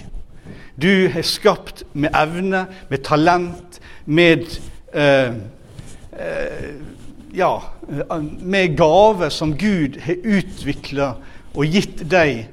Du 0.82 0.90
er 1.06 1.22
skapt 1.22 1.84
med 1.94 2.10
evne, 2.18 2.66
med 2.90 3.04
talent, 3.06 3.82
med 4.06 4.48
eh, 4.94 5.36
eh, 6.18 6.72
Ja, 7.34 7.63
med 8.39 8.78
gaver 8.78 9.30
som 9.30 9.58
Gud 9.58 9.96
har 10.04 10.15
utvikla 10.24 11.13
og 11.56 11.65
gitt 11.65 12.02
deg, 12.12 12.50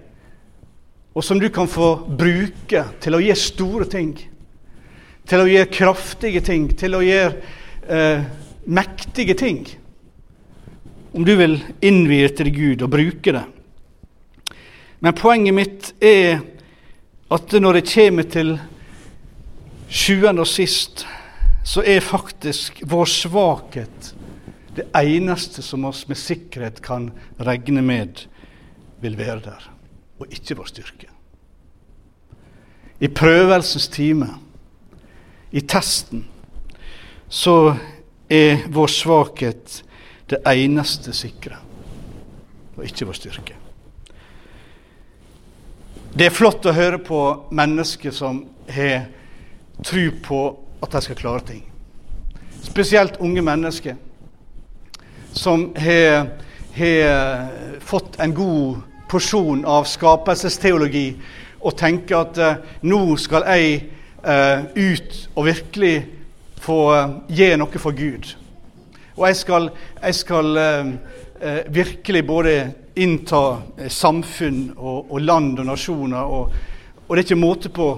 og 1.19 1.25
som 1.27 1.41
du 1.43 1.49
kan 1.51 1.67
få 1.67 1.97
bruke 2.07 2.85
til 3.03 3.17
å 3.17 3.21
gjøre 3.23 3.43
store 3.43 3.89
ting. 3.91 4.13
Til 5.27 5.43
å 5.43 5.49
gjøre 5.51 5.71
kraftige 5.75 6.43
ting, 6.47 6.69
til 6.79 6.95
å 6.95 7.03
gjøre 7.03 7.33
eh, 7.91 8.23
mektige 8.71 9.35
ting. 9.35 9.65
Om 11.11 11.27
du 11.27 11.35
vil 11.41 11.59
innvie 11.83 12.31
til 12.39 12.53
Gud 12.55 12.87
og 12.87 12.93
bruke 12.95 13.35
det. 13.35 13.45
Men 15.03 15.19
poenget 15.19 15.59
mitt 15.59 15.91
er 15.99 16.39
at 17.35 17.59
når 17.59 17.81
det 17.81 17.89
kommer 17.91 18.31
til 18.31 18.55
sjuende 19.91 20.47
og 20.47 20.51
sist 20.51 21.03
så 21.67 21.83
er 21.83 22.05
faktisk 22.05 22.79
vår 22.89 23.11
svakhet 23.11 24.15
det 24.79 24.87
eneste 24.95 25.63
som 25.63 25.87
oss 25.89 26.05
med 26.09 26.19
sikkerhet 26.21 26.81
kan 26.85 27.11
regne 27.43 27.83
med 27.83 28.25
vil 29.03 29.19
være 29.19 29.43
der, 29.45 29.69
og 30.19 30.33
ikke 30.35 30.57
vår 30.59 30.71
styrke. 30.71 31.11
I 33.01 33.09
prøvelsens 33.09 33.89
time, 33.95 34.33
i 35.51 35.61
testen, 35.61 36.25
så 37.29 37.75
er 38.29 38.67
vår 38.69 38.91
svakhet 38.93 39.83
det 40.29 40.43
eneste 40.47 41.15
sikre, 41.17 41.61
og 42.77 42.85
ikke 42.85 43.07
vår 43.09 43.19
styrke. 43.19 43.57
Det 46.19 46.27
er 46.27 46.35
flott 46.35 46.67
å 46.67 46.75
høre 46.75 46.99
på 46.99 47.21
mennesker 47.55 48.15
som 48.15 48.43
har 48.73 49.07
tro 49.85 50.05
på 50.25 50.43
at 50.83 50.95
de 50.95 51.03
skal 51.05 51.19
klare 51.19 51.45
ting. 51.47 51.65
Spesielt 52.65 53.21
unge 53.23 53.43
mennesker 53.45 53.97
som 55.33 55.71
har, 55.77 56.29
fått 57.81 58.21
en 58.23 58.35
god 58.35 58.77
porsjon 59.09 59.65
av 59.65 59.87
skapelsesteologi 59.89 61.07
og 61.59 61.77
tenker 61.79 62.21
at 62.21 62.41
eh, 62.43 62.59
nå 62.87 63.01
skal 63.21 63.47
jeg 63.49 63.79
eh, 64.23 64.67
ut 64.77 65.17
og 65.35 65.49
virkelig 65.49 65.95
få 66.63 66.81
eh, 66.95 67.15
gi 67.41 67.49
noe 67.59 67.83
for 67.83 67.97
Gud. 67.97 68.35
Og 69.19 69.25
jeg 69.27 69.39
skal, 69.41 69.73
jeg 69.99 70.15
skal 70.15 70.59
virkelig 71.75 72.21
både 72.27 72.53
innta 73.03 73.41
samfunn 73.91 74.61
og, 74.77 75.11
og, 75.11 75.19
land 75.21 75.59
og 75.59 75.67
nasjoner. 75.67 76.23
Og, 76.23 76.53
og 77.03 77.11
det 77.11 77.25
er 77.25 77.27
ikke 77.27 77.39
måte 77.41 77.73
på 77.75 77.89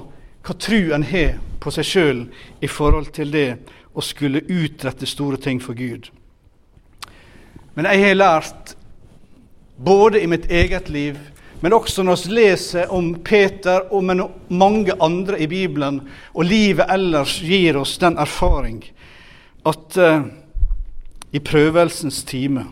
hva 0.41 0.57
tru 0.57 0.95
en 0.97 1.05
har 1.05 1.37
på 1.61 1.73
seg 1.77 1.85
sjøl 1.85 2.23
i 2.65 2.71
forhold 2.73 3.13
til 3.13 3.37
det 3.37 3.51
å 3.93 4.05
skulle 4.05 4.47
utrette 4.49 5.09
store 5.09 5.37
ting 5.37 5.61
for 5.61 5.77
Gud. 5.77 6.09
Men 7.75 7.87
jeg 7.87 8.03
har 8.05 8.19
lært, 8.19 8.75
både 9.77 10.21
i 10.21 10.29
mitt 10.29 10.51
eget 10.51 10.89
liv, 10.93 11.19
men 11.61 11.73
også 11.77 12.03
når 12.03 12.25
vi 12.25 12.35
leser 12.35 12.93
om 12.93 13.15
Peter 13.25 13.87
og 13.93 14.05
mange 14.49 14.97
andre 15.01 15.41
i 15.41 15.47
Bibelen, 15.47 16.01
og 16.35 16.45
livet 16.49 16.89
ellers 16.93 17.39
gir 17.45 17.79
oss 17.81 17.99
den 18.01 18.17
erfaring 18.19 18.83
at 19.69 19.99
uh, 20.01 20.25
i 21.33 21.39
prøvelsens 21.39 22.23
time 22.25 22.65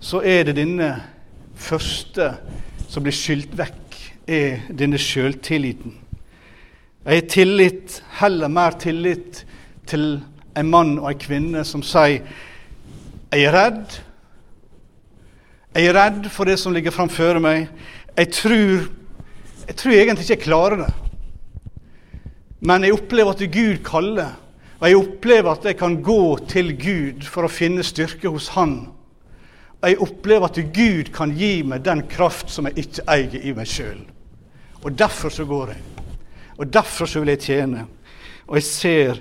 så 0.00 0.20
er 0.22 0.44
det 0.46 0.58
denne 0.60 0.92
første 1.58 2.28
som 2.88 3.02
blir 3.02 3.16
skylt 3.16 3.56
vekk, 3.58 3.96
er 4.28 4.68
denne 4.70 5.00
sjøltilliten. 5.00 5.96
Jeg 7.08 7.22
har 7.22 7.30
tillit, 7.32 7.96
heller 8.20 8.52
mer 8.52 8.76
tillit 8.78 9.42
til 9.88 10.20
en 10.56 10.70
mann 10.70 10.98
og 11.00 11.10
en 11.10 11.20
kvinne 11.20 11.64
som 11.66 11.82
sier 11.82 12.22
jeg 13.32 13.44
er 13.44 13.52
redd. 13.52 13.98
Jeg 15.76 15.90
er 15.90 15.96
redd 15.98 16.28
for 16.32 16.48
det 16.48 16.56
som 16.60 16.72
ligger 16.72 16.94
framfor 16.94 17.40
meg. 17.44 17.68
Jeg 18.16 18.30
tror, 18.34 18.88
jeg 19.68 19.76
tror 19.76 19.92
egentlig 19.94 20.24
ikke 20.24 20.36
jeg 20.36 20.44
klarer 20.46 20.82
det. 20.84 20.92
Men 22.60 22.84
jeg 22.84 22.96
opplever 22.96 23.36
at 23.36 23.44
Gud 23.52 23.82
kaller, 23.86 24.32
og 24.80 24.88
jeg 24.88 24.98
opplever 24.98 25.52
at 25.52 25.66
jeg 25.68 25.76
kan 25.78 26.00
gå 26.02 26.22
til 26.50 26.72
Gud 26.78 27.26
for 27.28 27.46
å 27.46 27.52
finne 27.52 27.84
styrke 27.86 28.32
hos 28.32 28.48
Han. 28.56 28.80
Og 29.78 29.86
jeg 29.86 30.00
opplever 30.02 30.48
at 30.48 30.58
Gud 30.74 31.12
kan 31.14 31.36
gi 31.38 31.60
meg 31.62 31.84
den 31.86 32.02
kraft 32.10 32.50
som 32.50 32.66
jeg 32.66 32.82
ikke 32.82 33.06
eier 33.14 33.38
i 33.38 33.54
meg 33.54 33.70
sjøl. 33.70 34.00
Og 34.82 34.90
derfor 34.98 35.30
så 35.34 35.46
går 35.46 35.74
jeg. 35.76 35.82
Og 36.58 36.72
derfor 36.72 37.06
så 37.06 37.22
vil 37.22 37.36
jeg 37.36 37.44
tjene. 37.46 37.86
Og 38.48 38.58
jeg 38.58 38.66
ser 38.66 39.20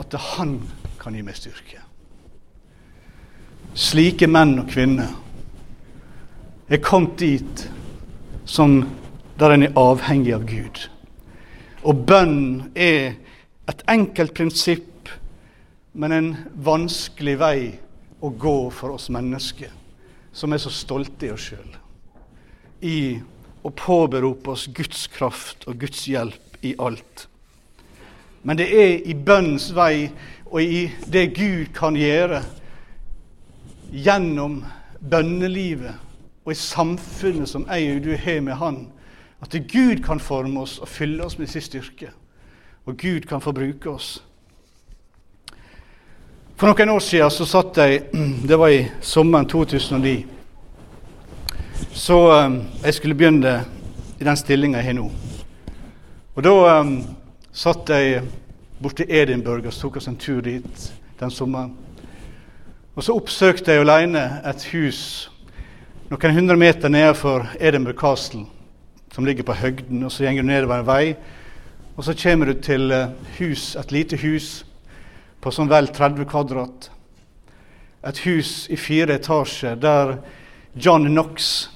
at 0.00 0.20
han 0.36 0.60
kan 1.00 1.16
gi 1.16 1.24
meg 1.26 1.36
styrke. 1.36 1.83
Slike 3.74 4.28
menn 4.30 4.52
og 4.62 4.68
kvinner 4.70 5.08
er 6.70 6.78
kommet 6.78 7.16
dit 7.18 7.64
som 8.46 8.76
der 9.40 9.56
en 9.56 9.66
er 9.66 9.74
avhengig 9.74 10.30
av 10.36 10.44
Gud. 10.46 10.78
Og 11.82 12.04
bønn 12.06 12.70
er 12.78 13.16
et 13.66 13.82
enkelt 13.90 14.30
prinsipp, 14.38 15.10
men 15.92 16.14
en 16.14 16.30
vanskelig 16.54 17.36
vei 17.42 17.58
å 18.22 18.30
gå 18.30 18.56
for 18.70 18.94
oss 18.94 19.10
mennesker, 19.10 19.74
som 20.30 20.54
er 20.54 20.62
så 20.62 20.70
stolte 20.70 21.26
i 21.26 21.34
oss 21.34 21.50
sjøl. 21.50 21.76
I 22.86 22.98
å 23.66 23.74
påberope 23.74 24.54
oss 24.54 24.68
Guds 24.70 25.08
kraft 25.10 25.66
og 25.66 25.82
Guds 25.82 26.06
hjelp 26.06 26.62
i 26.62 26.76
alt. 26.78 27.26
Men 28.46 28.60
det 28.60 28.70
er 28.70 29.00
i 29.02 29.18
bønnens 29.18 29.72
vei 29.74 30.12
og 30.46 30.60
i 30.62 30.84
det 31.10 31.32
Gud 31.34 31.72
kan 31.74 31.98
gjøre 31.98 32.44
gjennom 33.94 34.62
bønnelivet 34.98 35.94
og 36.44 36.52
i 36.52 36.58
samfunnet 36.58 37.48
som 37.48 37.64
jeg 37.70 37.96
og 37.96 38.04
du 38.04 38.12
har 38.18 38.42
med 38.44 38.58
Han, 38.60 38.78
at 39.40 39.56
Gud 39.70 40.02
kan 40.04 40.20
forme 40.20 40.60
oss 40.60 40.78
og 40.78 40.88
fylle 40.88 41.24
oss 41.24 41.38
med 41.38 41.46
sin 41.46 41.62
styrke. 41.62 42.10
Og 42.84 42.96
Gud 43.00 43.28
kan 43.28 43.40
få 43.40 43.52
bruke 43.52 43.90
oss. 43.90 44.18
For 46.56 46.68
noen 46.68 46.92
år 46.94 47.00
siden 47.02 47.30
så 47.32 47.46
satt 47.48 47.80
jeg 47.80 48.02
Det 48.48 48.58
var 48.58 48.68
i 48.68 48.86
sommeren 49.00 49.48
2009 49.48 50.34
så 51.94 52.46
um, 52.46 52.62
jeg 52.84 52.94
skulle 52.94 53.14
begynne 53.14 53.64
i 54.20 54.24
den 54.24 54.36
stillinga 54.36 54.78
jeg 54.78 54.86
har 54.86 54.96
nå. 54.98 55.04
Og 56.34 56.42
da 56.42 56.80
um, 56.80 56.96
satt 57.54 57.90
jeg 57.90 58.24
borte 58.82 59.06
i 59.06 59.20
Edinburgh 59.20 59.66
og 59.70 59.76
tok 59.78 60.00
oss 60.00 60.08
en 60.10 60.18
tur 60.18 60.40
dit 60.42 60.92
den 61.20 61.30
sommeren. 61.30 61.83
Og 62.94 63.02
så 63.02 63.14
oppsøkte 63.18 63.74
jeg 63.74 63.82
alene 63.82 64.20
et 64.46 64.64
hus 64.70 65.30
noen 66.12 66.36
hundre 66.36 66.54
meter 66.54 66.92
nedenfor 66.92 67.48
Edinburgh 67.58 67.98
Castle, 67.98 68.44
som 69.10 69.26
ligger 69.26 69.46
på 69.48 69.56
høgden, 69.58 70.04
og 70.04 70.12
så 70.12 70.28
går 70.28 70.44
du 70.44 70.46
nedover 70.46 70.78
en 70.78 70.86
vei. 70.86 71.16
Og 71.96 72.04
så 72.06 72.14
kommer 72.14 72.46
du 72.52 72.60
til 72.62 72.92
eh, 72.92 73.10
hus, 73.38 73.74
et 73.74 73.90
lite 73.90 74.18
hus 74.22 74.64
på 75.42 75.50
sånn 75.50 75.70
vel 75.70 75.90
30 75.90 76.28
kvadrat. 76.30 76.88
Et 78.06 78.20
hus 78.28 78.68
i 78.70 78.78
fire 78.78 79.18
etasjer 79.18 79.78
der 79.80 80.18
John 80.74 81.08
Knox 81.08 81.68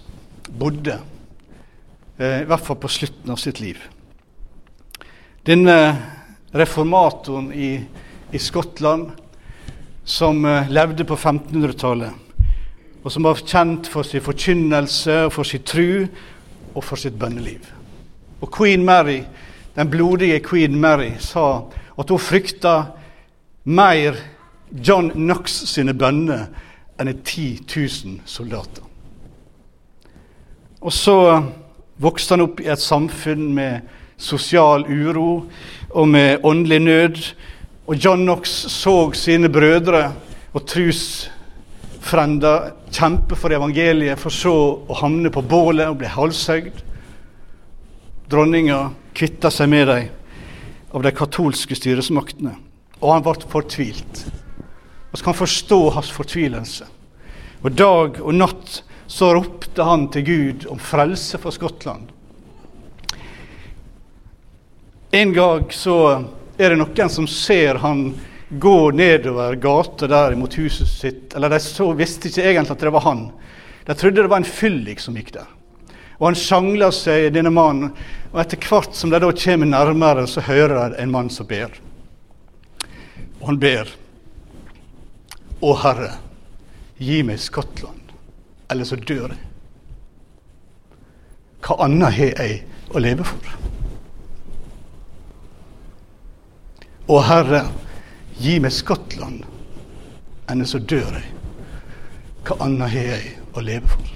bodde. 0.51 1.01
Eh, 2.19 2.43
I 2.43 2.49
hvert 2.51 2.67
fall 2.67 2.79
på 2.79 2.91
slutten 2.95 3.35
av 3.35 3.43
sitt 3.43 3.59
liv. 3.59 3.81
Denne 5.47 5.79
reformatoren 6.55 7.51
i, 7.55 7.73
i 8.31 8.39
Skottland 8.43 9.17
som 10.09 10.45
eh, 10.45 10.71
levde 10.73 11.05
på 11.05 11.17
1500-tallet, 11.17 12.13
og 13.05 13.13
som 13.13 13.27
var 13.29 13.43
kjent 13.45 13.89
for 13.93 14.07
sin 14.09 14.25
forkynnelse, 14.25 15.27
for 15.31 15.45
sin 15.45 15.65
tru 15.69 16.07
og 16.75 16.81
for 16.85 16.97
sitt 16.97 17.19
bønneliv. 17.21 17.69
Og 18.41 18.51
Queen 18.55 18.85
Mary, 18.85 19.21
den 19.77 19.91
blodige 19.91 20.41
Queen 20.41 20.81
Mary 20.81 21.13
sa 21.21 21.61
at 21.99 22.11
hun 22.11 22.23
frykta 22.23 22.75
mer 23.69 24.17
John 24.73 25.11
Knox 25.11 25.63
sine 25.69 25.93
bønner 25.95 26.47
enn 26.99 27.13
10 27.13 27.67
000 27.69 28.21
soldater. 28.27 28.85
Og 30.81 30.93
så 30.93 31.19
vokste 31.99 32.37
han 32.37 32.47
opp 32.47 32.61
i 32.63 32.71
et 32.71 32.81
samfunn 32.81 33.51
med 33.55 33.81
sosial 34.19 34.87
uro 34.89 35.45
og 35.91 36.09
med 36.09 36.45
åndelig 36.47 36.81
nød. 36.81 37.23
Og 37.89 37.97
John 37.97 38.27
Knox 38.27 38.51
så 38.69 39.13
sine 39.17 39.49
brødre 39.49 40.11
og 40.53 40.67
trosfrender 40.69 42.67
kjempe 42.93 43.37
for 43.39 43.49
evangeliet, 43.57 44.21
for 44.21 44.29
så 44.29 44.53
å 44.85 44.99
havne 45.01 45.33
på 45.33 45.41
bålet 45.49 45.89
og 45.89 45.97
bli 46.03 46.11
halshøgd. 46.13 46.83
Dronninga 48.29 48.91
kvitta 49.17 49.49
seg 49.53 49.73
med 49.73 49.89
dem 49.89 50.09
av 50.93 51.03
de 51.05 51.13
katolske 51.17 51.77
styresmaktene, 51.81 52.53
og 53.01 53.13
han 53.15 53.25
ble 53.25 53.49
fortvilt. 53.49 54.27
Vi 55.09 55.25
kan 55.25 55.37
forstå 55.37 55.81
hans 55.97 56.13
fortvilelse. 56.13 56.85
Og 57.65 57.73
dag 57.73 58.21
og 58.21 58.35
natt 58.37 58.83
så 59.09 59.33
ropte 59.33 59.83
han 59.85 60.11
til 60.13 60.29
Gud 60.29 60.69
om 60.69 60.79
frelse 60.79 61.41
for 61.41 61.57
Skottland. 61.57 62.13
En 65.17 65.33
gang 65.33 65.73
så 65.73 66.29
er 66.59 66.75
det 66.75 66.81
noen 66.81 67.11
som 67.11 67.27
ser 67.31 67.79
han 67.83 68.09
gå 68.49 68.91
nedover 68.91 69.55
gata 69.55 70.07
der 70.07 70.35
mot 70.35 70.55
huset 70.59 70.89
sitt. 70.89 71.35
Eller 71.37 71.53
de 71.53 71.61
så, 71.61 71.93
visste 71.93 72.31
ikke 72.31 72.47
egentlig 72.49 72.75
at 72.75 72.83
det 72.83 72.93
var 72.95 73.07
han. 73.07 73.29
De 73.87 73.95
trodde 73.95 74.23
det 74.23 74.31
var 74.31 74.43
en 74.43 74.49
fyllik 74.49 75.01
som 75.01 75.17
gikk 75.17 75.33
der. 75.37 75.47
Og 76.19 76.31
han 76.31 76.39
sjangla 76.39 76.91
seg, 76.93 77.31
denne 77.35 77.53
mannen. 77.55 77.93
Og 78.33 78.41
etter 78.43 78.61
hvert 78.61 78.97
som 78.97 79.13
de 79.13 79.21
da 79.23 79.31
kommer 79.31 79.71
nærmere, 79.71 80.27
så 80.27 80.43
hører 80.45 80.75
de 80.97 81.03
en 81.03 81.13
mann 81.15 81.31
som 81.31 81.47
ber. 81.47 81.71
Og 83.39 83.47
han 83.53 83.61
ber. 83.63 83.93
Å 85.63 85.75
Herre, 85.83 86.13
gi 86.99 87.23
meg 87.27 87.41
Skottland, 87.43 88.13
eller 88.71 88.87
så 88.87 88.99
dør 88.99 89.33
jeg. 89.33 89.45
Hva 91.67 91.81
annet 91.87 92.15
har 92.15 92.39
jeg 92.39 92.61
å 92.95 93.03
leve 93.03 93.27
for? 93.27 93.59
Å 97.09 97.19
Herre, 97.25 97.63
gi 98.37 98.59
meg 98.61 98.73
Skottland, 98.77 99.41
enn 100.53 100.65
så 100.69 100.77
dør 100.77 101.15
jeg. 101.17 101.31
Hva 102.45 102.59
annet 102.67 102.93
har 102.93 103.07
jeg 103.15 103.31
å 103.57 103.65
leve 103.65 103.89
for? 103.89 104.11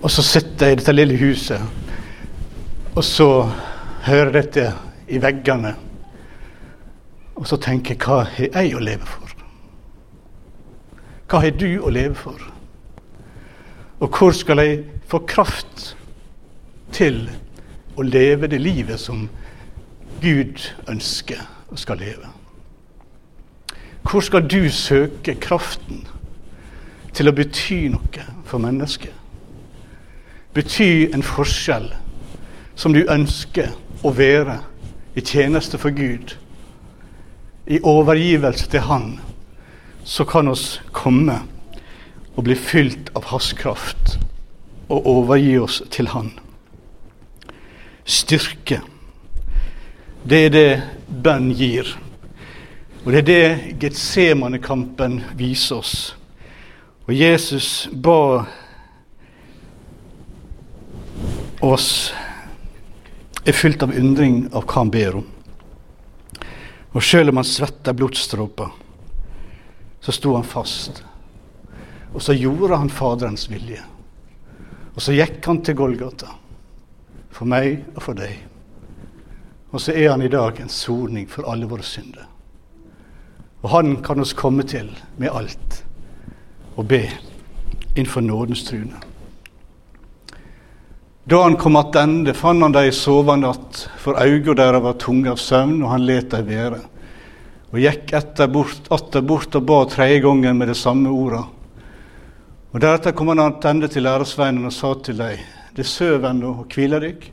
Og 0.00 0.08
så 0.12 0.24
sitter 0.24 0.72
jeg 0.72 0.78
i 0.78 0.80
dette 0.80 0.94
lille 0.96 1.18
huset, 1.20 1.60
og 2.94 3.04
så 3.04 3.28
hører 4.08 4.32
dette 4.38 4.66
i 5.12 5.20
veggene. 5.20 5.74
Og 7.36 7.44
så 7.50 7.60
tenker 7.60 7.92
jeg 7.92 8.04
hva 8.06 8.22
har 8.24 8.50
jeg 8.64 8.74
å 8.76 8.82
leve 8.88 9.04
for? 9.04 9.36
Hva 11.28 11.44
har 11.44 11.56
du 11.60 11.70
å 11.84 11.92
leve 11.92 12.16
for? 12.16 12.40
Og 14.00 14.16
hvor 14.16 14.32
skal 14.32 14.64
jeg 14.64 14.84
få 15.12 15.20
kraft 15.28 15.90
til 16.96 17.26
å 17.96 18.04
leve 18.04 18.48
det 18.48 18.64
livet 18.64 19.00
som 19.00 19.26
Gud 20.22 20.62
ønsker 20.88 21.42
og 21.68 21.78
skal 21.78 21.98
leve? 21.98 22.30
Hvor 24.04 24.20
skal 24.20 24.46
du 24.50 24.68
søke 24.70 25.34
kraften 25.40 26.06
til 27.14 27.30
å 27.30 27.36
bety 27.36 27.86
noe 27.92 28.24
for 28.44 28.60
mennesket? 28.60 29.24
bety 30.54 31.10
en 31.14 31.22
forskjell 31.22 31.88
som 32.78 32.94
du 32.94 33.02
ønsker 33.10 33.74
å 34.06 34.12
være 34.14 34.60
i 35.18 35.22
tjeneste 35.22 35.78
for 35.78 35.94
Gud, 35.94 36.34
i 37.66 37.80
overgivelse 37.80 38.68
til 38.70 38.84
Han, 38.88 39.06
så 40.04 40.26
kan 40.28 40.50
oss 40.50 40.80
komme 40.92 41.38
og 42.34 42.44
bli 42.46 42.56
fylt 42.58 43.10
av 43.16 43.30
Hans 43.30 43.52
kraft 43.56 44.18
og 44.90 45.06
overgi 45.08 45.56
oss 45.58 45.80
til 45.90 46.10
Han. 46.12 46.34
Styrke, 48.04 48.82
det 50.24 50.38
er 50.46 50.52
det 50.52 50.68
bønn 51.08 51.50
gir. 51.52 51.88
Og 53.04 53.12
det 53.12 53.18
er 53.18 53.26
det 53.28 53.78
Getsemane-kampen 53.82 55.18
viser 55.36 55.82
oss. 55.82 55.96
Og 57.04 57.12
Jesus 57.12 57.88
ba 57.92 58.46
oss 61.60 61.88
er 63.44 63.52
fylt 63.52 63.84
av 63.84 63.92
undring 63.92 64.46
av 64.54 64.64
hva 64.64 64.78
han 64.80 64.92
ber 64.94 65.20
om. 65.20 65.26
Og 66.94 67.04
sjøl 67.04 67.28
om 67.28 67.42
han 67.42 67.48
svetta 67.48 67.92
blodstråper, 67.92 68.72
så 70.00 70.14
sto 70.14 70.32
han 70.38 70.48
fast. 70.48 71.02
Og 72.14 72.22
så 72.22 72.32
gjorde 72.38 72.78
han 72.78 72.92
Faderens 72.92 73.48
vilje. 73.50 73.82
Og 74.94 75.02
så 75.02 75.12
gikk 75.16 75.44
han 75.44 75.60
til 75.66 75.76
Golgata. 75.76 76.32
For 77.34 77.50
meg 77.50 77.82
og 77.96 78.02
for 78.06 78.16
deg. 78.16 78.53
Og 79.74 79.82
så 79.82 79.92
er 79.92 80.12
han 80.12 80.22
i 80.22 80.30
dag 80.30 80.60
en 80.62 80.70
soning 80.70 81.26
for 81.30 81.50
alle 81.50 81.66
våre 81.66 81.82
synder. 81.82 82.28
Og 83.64 83.72
han 83.72 83.96
kan 84.06 84.22
oss 84.22 84.36
komme 84.38 84.62
til 84.70 84.92
med 85.18 85.34
alt 85.34 85.80
og 86.76 86.86
be 86.86 87.02
innenfor 87.96 88.22
nådens 88.22 88.62
trune. 88.68 89.02
Da 91.24 91.40
han 91.42 91.56
kom 91.56 91.78
attende, 91.80 92.34
fant 92.36 92.62
han 92.62 92.74
dei 92.74 92.90
sovende 92.92 93.48
att, 93.50 93.88
for 93.98 94.14
auga 94.20 94.54
deres 94.54 94.82
var 94.82 94.98
tunge 95.00 95.30
av 95.30 95.36
søvn, 95.40 95.82
og 95.82 95.90
han 95.90 96.06
let 96.06 96.30
dei 96.30 96.42
være. 96.44 96.80
Og 97.72 97.78
gikk 97.80 98.12
etter 98.12 98.50
bort, 98.52 98.90
atter 98.92 99.22
bort 99.24 99.56
og 99.56 99.64
ba 99.64 99.84
tredje 99.88 100.20
gangen 100.20 100.58
med 100.58 100.68
de 100.68 100.74
samme 100.74 101.08
orda. 101.08 101.46
Og 102.74 102.80
Deretter 102.80 103.12
kom 103.16 103.32
han 103.32 103.40
attende 103.40 103.88
til 103.88 104.04
læresveinen 104.04 104.66
og 104.68 104.72
sa 104.72 104.92
til 105.00 105.16
dei, 105.18 105.38
det 105.74 105.86
søv 105.86 106.26
ennå, 106.28 106.58
og 106.60 106.74
hviler 106.74 107.00
dykk. 107.00 107.30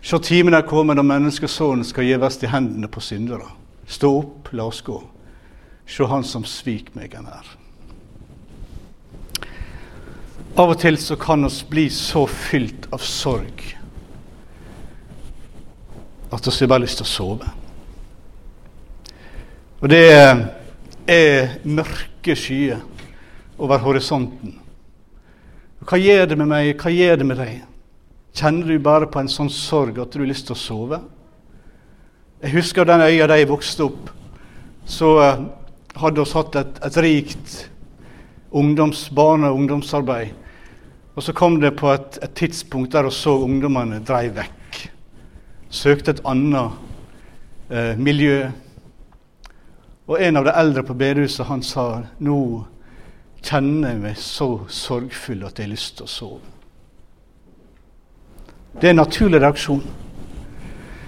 Sjå, 0.00 0.18
timen 0.18 0.56
er 0.56 0.64
kommet, 0.64 0.96
når 0.96 1.04
menneskesonen 1.04 1.84
skal 1.84 2.08
gjevast 2.08 2.44
i 2.44 2.50
hendene 2.50 2.88
på 2.88 3.02
syndere. 3.04 3.50
Stå 3.90 4.12
opp, 4.22 4.52
la 4.56 4.64
oss 4.70 4.80
gå. 4.86 4.96
Se 5.90 6.06
han 6.06 6.24
som 6.24 6.46
svik 6.46 6.94
meg, 6.96 7.14
er 7.14 7.26
nær. 7.26 7.50
Av 10.56 10.72
og 10.72 10.78
til 10.80 10.96
så 10.98 11.16
kan 11.20 11.44
oss 11.46 11.60
bli 11.68 11.86
så 11.92 12.24
fylt 12.26 12.88
av 12.92 13.04
sorg 13.06 13.76
at 16.30 16.46
vi 16.46 16.52
har 16.60 16.68
bare 16.70 16.84
lyst 16.84 17.00
til 17.00 17.06
å 17.06 17.10
sove. 17.10 17.48
Og 19.80 19.88
det 19.90 20.02
er 21.10 21.56
mørke 21.64 22.36
skyer 22.38 22.78
over 23.58 23.82
horisonten. 23.82 24.54
Hva 25.82 25.98
gjør 25.98 26.30
det 26.30 26.38
med 26.38 26.50
meg, 26.52 26.74
hva 26.78 26.92
gjør 26.92 27.18
det 27.18 27.26
med 27.26 27.40
deg? 27.40 27.69
Kjenner 28.36 28.66
du 28.70 28.78
bare 28.82 29.08
på 29.10 29.20
en 29.20 29.30
sånn 29.30 29.50
sorg 29.52 29.98
at 29.98 30.12
du 30.12 30.22
har 30.22 30.30
lyst 30.30 30.46
til 30.48 30.56
å 30.56 30.60
sove? 30.60 31.00
Jeg 32.40 32.54
husker 32.54 32.86
den 32.88 33.02
øya 33.04 33.26
da 33.28 33.36
jeg 33.36 33.50
vokste 33.50 33.88
opp. 33.90 34.12
Så 34.88 35.16
uh, 35.20 35.42
hadde 36.00 36.22
vi 36.22 36.36
hatt 36.38 36.56
et, 36.60 36.78
et 36.86 37.00
rikt 37.04 37.56
ungdoms, 38.56 39.10
barne- 39.14 39.50
og 39.50 39.60
ungdomsarbeid. 39.60 40.32
Og 41.14 41.22
så 41.22 41.34
kom 41.36 41.60
det 41.60 41.74
på 41.76 41.90
et, 41.92 42.18
et 42.22 42.34
tidspunkt 42.34 42.92
der 42.92 43.04
vi 43.04 43.10
så 43.14 43.34
ungdommene 43.44 44.00
dreiv 44.06 44.38
vekk. 44.38 44.78
Søkte 45.70 46.14
et 46.14 46.22
annet 46.24 46.72
eh, 47.70 47.98
miljø. 47.98 48.48
Og 50.06 50.22
en 50.22 50.40
av 50.40 50.46
de 50.46 50.54
eldre 50.62 50.82
på 50.86 50.96
bedehuset 50.98 51.46
han 51.46 51.62
sa 51.62 51.84
nå 52.18 52.40
kjenner 53.42 53.92
jeg 53.92 54.00
meg 54.02 54.16
så 54.18 54.48
sorgfull 54.66 55.44
at 55.46 55.58
jeg 55.58 55.68
har 55.68 55.74
lyst 55.74 55.98
til 55.98 56.08
å 56.08 56.14
sove. 56.14 56.59
Det 58.72 58.88
er 58.88 58.94
en 58.94 59.02
naturlig 59.02 59.40
reaksjon. 59.42 59.82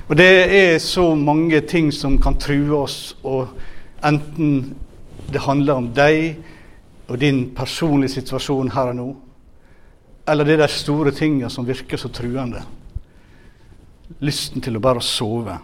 Og 0.08 0.16
det 0.18 0.28
er 0.56 0.78
så 0.82 1.14
mange 1.14 1.60
ting 1.60 1.92
som 1.94 2.18
kan 2.20 2.38
true 2.40 2.82
oss, 2.82 3.16
og 3.22 3.48
enten 4.04 4.74
det 5.32 5.44
handler 5.46 5.78
om 5.78 5.90
deg 5.94 6.42
og 7.08 7.20
din 7.20 7.46
personlige 7.56 8.18
situasjon 8.18 8.72
her 8.74 8.92
og 8.92 8.96
nå, 8.98 9.08
eller 10.28 10.46
det 10.46 10.56
er 10.56 10.66
de 10.66 10.72
store 10.74 11.12
tingene 11.16 11.50
som 11.50 11.66
virker 11.66 11.98
så 11.98 12.10
truende. 12.12 12.62
Lysten 14.20 14.62
til 14.62 14.76
å 14.76 14.82
bare 14.82 15.02
sove. 15.02 15.56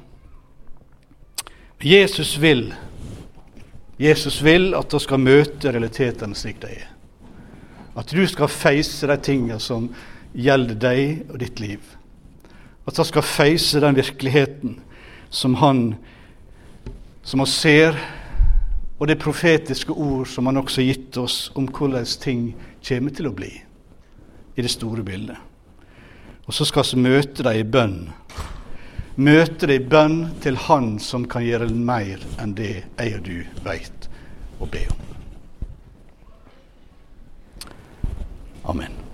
Jesus 1.84 2.34
vil 2.42 2.70
Jesus 3.98 4.42
vil 4.42 4.74
at 4.78 4.90
du 4.90 4.98
skal 5.02 5.18
møte 5.18 5.72
realitetene 5.74 6.36
slik 6.38 6.60
de 6.62 6.70
er. 6.70 6.86
At 7.98 8.12
du 8.14 8.22
skal 8.30 8.50
face 8.50 9.06
de 9.10 9.16
tingene 9.18 9.58
som 9.58 9.88
gjelder 10.38 10.78
deg 10.78 11.32
og 11.32 11.40
ditt 11.42 11.60
liv. 11.62 11.82
At 12.86 12.96
du 12.96 13.04
skal 13.04 13.26
face 13.26 13.80
den 13.82 13.98
virkeligheten 13.98 14.78
som 15.30 15.58
han 15.60 15.82
som 17.28 17.42
han 17.42 17.50
ser, 17.50 17.96
og 18.98 19.10
det 19.10 19.18
profetiske 19.20 19.92
ord 19.92 20.30
som 20.32 20.46
han 20.48 20.56
også 20.56 20.80
har 20.80 20.86
gitt 20.88 21.16
oss 21.20 21.50
om 21.60 21.66
hvordan 21.68 22.06
ting 22.22 22.46
kommer 22.88 23.12
til 23.12 23.28
å 23.28 23.34
bli 23.36 23.50
i 24.56 24.64
det 24.64 24.70
store 24.72 25.04
bildet. 25.04 25.36
Og 26.48 26.56
så 26.56 26.64
skal 26.64 26.86
vi 26.88 27.02
møte 27.04 27.44
dem 27.44 27.58
i 27.60 27.66
bønn. 27.68 27.98
Møte 29.20 29.68
dem 29.68 29.76
i 29.76 29.90
bønn 29.92 30.16
til 30.40 30.56
Han 30.68 30.94
som 31.02 31.26
kan 31.28 31.44
gjøre 31.44 31.68
mer 31.68 32.24
enn 32.40 32.56
det 32.56 32.72
jeg 32.96 33.18
og 33.18 33.28
du 33.28 33.66
veit 33.66 34.08
å 34.58 34.70
be 34.72 34.86
om. 34.88 35.04
Amen. 38.72 39.07